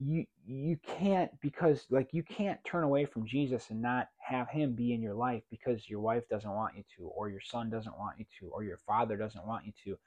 you 0.00 0.24
you 0.46 0.78
can't 0.86 1.30
because 1.40 1.84
like 1.90 2.08
you 2.12 2.22
can't 2.22 2.62
turn 2.64 2.84
away 2.84 3.04
from 3.04 3.26
Jesus 3.26 3.70
and 3.70 3.82
not 3.82 4.08
have 4.20 4.48
him 4.48 4.74
be 4.74 4.92
in 4.92 5.02
your 5.02 5.14
life 5.14 5.42
because 5.50 5.88
your 5.88 6.00
wife 6.00 6.22
doesn't 6.30 6.50
want 6.50 6.76
you 6.76 6.84
to 6.96 7.06
or 7.08 7.28
your 7.28 7.40
son 7.40 7.68
doesn't 7.68 7.98
want 7.98 8.16
you 8.18 8.24
to 8.38 8.48
or 8.48 8.62
your 8.62 8.78
father 8.86 9.16
doesn't 9.16 9.44
want 9.46 9.66
you 9.66 9.72
to 9.84 9.98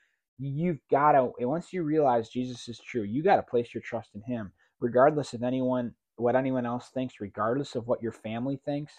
you've 0.48 0.80
got 0.90 1.14
to 1.14 1.32
once 1.40 1.72
you 1.74 1.84
realize 1.84 2.30
Jesus 2.30 2.68
is 2.68 2.80
true 2.80 3.04
you 3.04 3.24
got 3.24 3.38
to 3.38 3.44
place 3.44 3.74
your 3.74 3.82
trust 3.82 4.10
in 4.16 4.22
him 4.22 4.52
regardless 4.80 5.34
of 5.34 5.44
anyone 5.44 5.94
what 6.18 6.36
anyone 6.36 6.66
else 6.66 6.90
thinks 6.90 7.20
regardless 7.20 7.76
of 7.76 7.88
what 7.88 8.02
your 8.02 8.12
family 8.12 8.60
thinks 8.66 8.94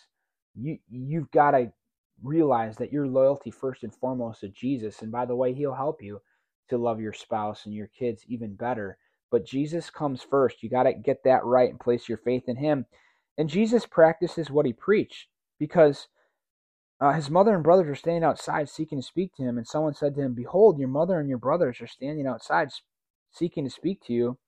you 0.54 0.78
you've 0.90 1.30
got 1.30 1.52
to 1.52 1.72
realize 2.22 2.76
that 2.76 2.92
your 2.92 3.06
loyalty 3.06 3.50
first 3.50 3.82
and 3.82 3.94
foremost 3.94 4.40
to 4.40 4.48
Jesus 4.48 5.02
and 5.02 5.10
by 5.10 5.24
the 5.26 5.36
way 5.36 5.52
he'll 5.52 5.74
help 5.74 6.02
you 6.02 6.20
to 6.68 6.78
love 6.78 7.00
your 7.00 7.12
spouse 7.12 7.66
and 7.66 7.74
your 7.74 7.88
kids 7.88 8.24
even 8.28 8.54
better 8.54 8.98
but 9.32 9.46
Jesus 9.46 9.88
comes 9.88 10.22
first. 10.22 10.62
You 10.62 10.68
got 10.68 10.82
to 10.82 10.92
get 10.92 11.24
that 11.24 11.44
right 11.44 11.70
and 11.70 11.80
place 11.80 12.08
your 12.08 12.18
faith 12.18 12.44
in 12.48 12.56
Him. 12.56 12.84
And 13.38 13.48
Jesus 13.48 13.86
practices 13.86 14.50
what 14.50 14.66
He 14.66 14.74
preached 14.74 15.26
because 15.58 16.06
uh, 17.02 17.12
his 17.12 17.28
mother 17.28 17.52
and 17.52 17.64
brothers 17.64 17.88
were 17.88 17.96
standing 17.96 18.22
outside 18.22 18.68
seeking 18.68 19.00
to 19.00 19.04
speak 19.04 19.34
to 19.34 19.42
him, 19.42 19.58
and 19.58 19.66
someone 19.66 19.92
said 19.92 20.14
to 20.14 20.20
him, 20.20 20.34
Behold, 20.34 20.78
your 20.78 20.86
mother 20.86 21.18
and 21.18 21.28
your 21.28 21.38
brothers 21.38 21.80
are 21.80 21.86
standing 21.88 22.28
outside 22.28 22.68
seeking 23.32 23.64
to 23.64 23.70
speak 23.70 24.00
to 24.06 24.12
you. 24.12 24.38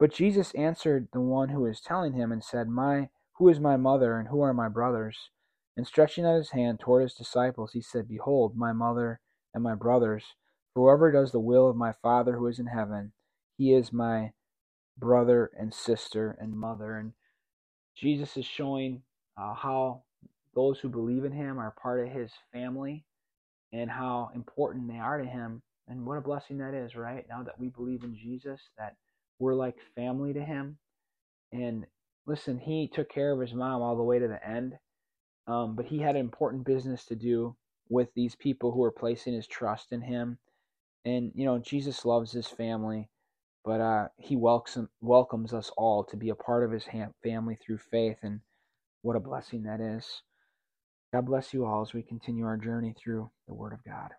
But 0.00 0.12
Jesus 0.12 0.52
answered 0.54 1.06
the 1.12 1.20
one 1.20 1.50
who 1.50 1.60
was 1.60 1.80
telling 1.80 2.14
him 2.14 2.32
and 2.32 2.42
said, 2.42 2.68
My 2.68 3.10
who 3.34 3.48
is 3.48 3.60
my 3.60 3.76
mother 3.76 4.18
and 4.18 4.28
who 4.28 4.40
are 4.40 4.52
my 4.52 4.68
brothers? 4.68 5.30
And 5.76 5.86
stretching 5.86 6.24
out 6.24 6.36
his 6.36 6.50
hand 6.50 6.80
toward 6.80 7.02
his 7.02 7.14
disciples, 7.14 7.72
he 7.72 7.82
said, 7.82 8.08
Behold, 8.08 8.56
my 8.56 8.72
mother 8.72 9.20
and 9.54 9.62
my 9.62 9.76
brothers. 9.76 10.24
For 10.74 10.90
whoever 10.90 11.12
does 11.12 11.30
the 11.30 11.38
will 11.38 11.70
of 11.70 11.76
my 11.76 11.92
Father 12.02 12.36
who 12.36 12.48
is 12.48 12.58
in 12.58 12.66
heaven, 12.66 13.12
he 13.56 13.72
is 13.72 13.92
my 13.92 14.32
brother 14.98 15.52
and 15.56 15.72
sister 15.72 16.36
and 16.40 16.58
mother. 16.58 16.96
And 16.96 17.12
Jesus 17.94 18.36
is 18.36 18.44
showing 18.44 19.02
uh, 19.38 19.54
how 19.54 20.02
those 20.56 20.80
who 20.80 20.88
believe 20.88 21.24
in 21.24 21.32
him 21.32 21.60
are 21.60 21.76
part 21.80 22.00
of 22.04 22.12
his 22.12 22.32
family 22.52 23.04
and 23.72 23.90
how 23.90 24.30
important 24.34 24.88
they 24.88 24.98
are 24.98 25.18
to 25.18 25.28
him. 25.28 25.62
And 25.86 26.04
what 26.04 26.18
a 26.18 26.22
blessing 26.22 26.58
that 26.58 26.74
is, 26.74 26.96
right? 26.96 27.24
Now 27.28 27.44
that 27.44 27.60
we 27.60 27.68
believe 27.68 28.02
in 28.02 28.16
Jesus, 28.16 28.60
that 28.78 28.96
we're 29.38 29.54
like 29.54 29.76
family 29.94 30.32
to 30.32 30.42
him. 30.42 30.78
And 31.52 31.86
listen, 32.26 32.58
he 32.58 32.88
took 32.88 33.08
care 33.08 33.32
of 33.32 33.40
his 33.40 33.54
mom 33.54 33.82
all 33.82 33.96
the 33.96 34.02
way 34.02 34.18
to 34.18 34.26
the 34.26 34.44
end. 34.48 34.74
Um, 35.46 35.76
but 35.76 35.86
he 35.86 35.98
had 35.98 36.16
an 36.16 36.22
important 36.22 36.64
business 36.64 37.04
to 37.04 37.14
do 37.14 37.54
with 37.88 38.08
these 38.14 38.34
people 38.34 38.72
who 38.72 38.82
are 38.82 38.90
placing 38.90 39.34
his 39.34 39.46
trust 39.46 39.92
in 39.92 40.00
him. 40.00 40.38
And, 41.04 41.30
you 41.36 41.44
know, 41.44 41.58
Jesus 41.58 42.04
loves 42.04 42.32
his 42.32 42.48
family, 42.48 43.10
but 43.64 43.80
uh, 43.80 44.08
he 44.16 44.34
welcomes, 44.34 44.88
welcomes 45.00 45.52
us 45.52 45.70
all 45.76 46.02
to 46.04 46.16
be 46.16 46.30
a 46.30 46.34
part 46.34 46.64
of 46.64 46.72
his 46.72 46.84
family 47.22 47.56
through 47.64 47.78
faith. 47.78 48.18
And 48.22 48.40
what 49.02 49.14
a 49.14 49.20
blessing 49.20 49.64
that 49.64 49.80
is. 49.80 50.22
God 51.12 51.26
bless 51.26 51.54
you 51.54 51.64
all 51.64 51.82
as 51.82 51.94
we 51.94 52.02
continue 52.02 52.44
our 52.46 52.56
journey 52.56 52.94
through 53.02 53.30
the 53.48 53.54
Word 53.54 53.72
of 53.72 53.84
God. 53.84 54.10